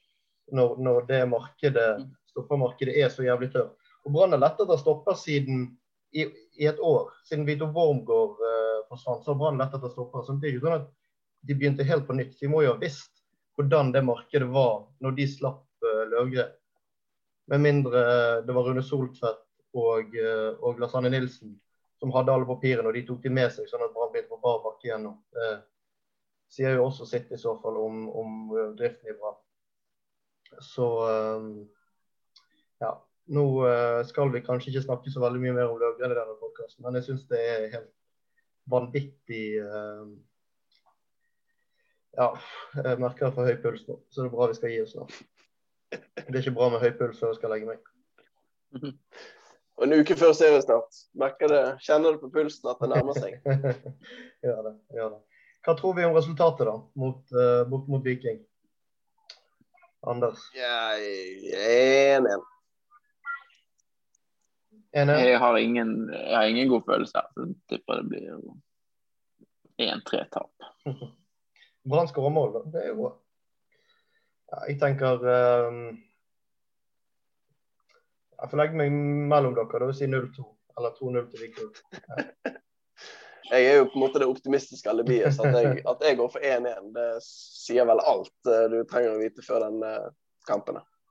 Når, 0.51 0.73
når 0.83 1.05
det 1.07 1.19
markedet, 1.31 1.89
stoppermarkedet 2.33 2.97
er 2.99 3.11
så 3.13 3.23
jævlig 3.23 3.51
tørt. 3.53 3.77
Og 4.03 4.15
Brann 4.15 4.35
har 4.35 4.41
lett 4.41 4.59
etter 4.59 4.79
stopper 4.81 5.15
siden 5.15 5.69
i, 6.11 6.25
i, 6.59 6.67
et 6.67 6.79
år. 6.83 7.13
Siden 7.29 7.45
Vito 7.47 7.69
Wormgård 7.71 8.41
uh, 8.41 8.81
forsvant, 8.89 9.23
så 9.23 9.31
har 9.31 9.39
Brann 9.39 9.61
lett 9.61 9.77
etter 9.77 9.93
stopper. 9.93 10.25
Så 10.27 10.35
det 10.41 10.49
er 10.49 10.57
ikke 10.57 10.65
sånn 10.65 10.79
at 10.81 10.89
de 11.47 11.57
begynte 11.57 11.87
helt 11.87 12.07
på 12.09 12.17
nytt. 12.17 12.35
De 12.41 12.51
må 12.51 12.65
jo 12.65 12.73
ha 12.73 12.81
visst 12.81 13.13
hvordan 13.55 13.93
det 13.95 14.03
markedet 14.07 14.49
var 14.51 14.87
når 15.03 15.15
de 15.19 15.29
slapp 15.31 15.63
uh, 15.85 16.03
Løvgren. 16.11 16.51
Med 17.51 17.63
mindre 17.63 18.03
uh, 18.03 18.37
det 18.43 18.55
var 18.57 18.67
Rune 18.67 18.83
Soltvedt 18.83 19.45
og, 19.77 20.19
uh, 20.19 20.51
og 20.59 20.83
Lars 20.83 20.99
Anne 20.99 21.13
Nilsen 21.13 21.55
som 22.01 22.11
hadde 22.15 22.33
alle 22.33 22.47
papirene, 22.49 22.89
og 22.89 22.95
de 22.97 23.03
tok 23.05 23.19
de 23.21 23.29
med 23.29 23.51
seg, 23.53 23.67
sånn 23.69 23.83
at 23.85 23.91
Brann 23.93 24.09
begynte 24.09 24.33
på 24.33 24.41
bar 24.41 24.63
bakke 24.63 24.87
igjennom. 24.87 25.19
nå. 25.21 25.49
Sier 26.51 26.75
jo 26.75 26.87
også 26.89 27.07
sitt 27.07 27.31
i 27.31 27.39
så 27.39 27.55
fall 27.61 27.77
om, 27.79 28.03
om 28.11 28.51
driften 28.79 29.11
i 29.11 29.15
Brann. 29.15 29.37
Så 30.59 30.87
ja. 32.81 32.91
Nå 33.31 33.45
skal 34.09 34.33
vi 34.33 34.41
kanskje 34.43 34.73
ikke 34.73 34.83
snakke 34.83 35.13
så 35.13 35.21
veldig 35.23 35.39
mye 35.39 35.53
mer 35.55 35.69
om 35.71 35.79
Løvgren 35.79 36.11
i 36.11 36.17
denne 36.17 36.35
podkasten, 36.41 36.83
men 36.83 36.97
jeg 36.97 37.05
syns 37.05 37.23
det 37.29 37.39
er 37.39 37.69
helt 37.77 37.93
vanvittig 38.71 39.45
ja, 42.17 42.27
jeg 42.75 42.99
merker 42.99 43.27
jeg 43.27 43.35
får 43.35 43.47
høy 43.47 43.59
puls 43.63 43.85
nå, 43.87 43.95
så 44.11 44.23
det 44.23 44.27
er 44.27 44.33
bra 44.33 44.47
vi 44.51 44.57
skal 44.57 44.73
gi 44.73 44.81
oss 44.83 44.97
nå. 44.97 45.05
Det 45.91 46.33
er 46.33 46.41
ikke 46.41 46.57
bra 46.57 46.67
med 46.73 46.83
høy 46.83 46.91
puls 46.99 47.19
før 47.21 47.31
jeg 47.31 47.39
skal 47.39 47.53
legge 47.55 47.69
meg. 47.69 47.85
Og 49.79 49.85
en 49.87 49.95
uke 49.97 50.15
før 50.19 50.33
seriestart. 50.37 50.99
Merker 51.17 51.49
det, 51.51 51.61
kjenner 51.85 52.13
du 52.13 52.21
på 52.21 52.29
pulsen 52.35 52.69
at 52.69 52.83
det 52.83 52.89
nærmer 52.91 53.17
seg? 53.17 53.39
gjør 54.45 54.59
det, 54.67 54.73
gjør 54.93 55.15
det. 55.15 55.30
Hva 55.61 55.75
tror 55.77 55.93
vi 55.97 56.05
om 56.05 56.15
resultatet 56.15 56.65
da, 56.65 56.77
mot, 56.97 57.21
uh, 57.37 57.67
mot, 57.69 57.87
mot 57.91 58.05
Viking? 58.05 58.39
Anders? 60.09 60.41
Jeg 60.57 61.51
er 61.53 62.21
1-1. 62.25 62.47
Jeg 64.91 65.39
har 65.39 65.57
ingen, 65.57 65.91
jeg 66.09 66.35
har 66.35 66.49
ingen 66.49 66.69
god 66.71 66.81
følelse 66.87 67.21
her, 67.21 67.27
jeg 67.37 67.55
tipper 67.69 68.01
det 68.01 68.07
blir 68.09 68.39
1-3-tap. 69.81 70.71
Brann 71.89 72.09
skårer 72.09 72.33
mål, 72.33 72.55
da. 72.55 72.63
Det 72.73 72.81
er 72.81 72.89
jo 72.91 72.97
bra. 73.03 73.11
Ja, 74.51 74.63
jeg 74.67 74.79
tenker 74.81 75.21
um, 75.69 75.85
Jeg 78.41 78.51
får 78.51 78.59
legge 78.59 78.77
meg 78.81 78.97
mellom 79.31 79.55
dere. 79.55 79.69
Det 79.79 79.87
vil 79.91 79.97
si 79.97 80.09
0-2. 80.09 80.45
Eller 80.77 80.97
2-0 80.97 81.29
til 81.31 81.45
Viking. 81.45 81.71
Jeg 83.49 83.65
er 83.67 83.79
jo 83.79 83.87
på 83.89 83.97
en 83.97 84.03
måte 84.03 84.21
det 84.21 84.29
optimistiske 84.29 84.89
alibiet. 84.91 85.33
Så 85.35 85.47
at 85.47 85.57
jeg, 85.57 85.81
at 85.89 86.05
jeg 86.05 86.17
går 86.19 86.31
for 86.33 86.45
1-1, 86.45 86.91
det 86.95 87.09
sier 87.25 87.87
vel 87.89 88.03
alt 88.13 88.51
eh, 88.51 88.65
du 88.71 88.77
trenger 88.89 89.15
å 89.15 89.21
vite 89.21 89.45
før 89.45 89.65
den 89.65 89.81
uh, 89.83 90.11
kampen. 90.47 90.79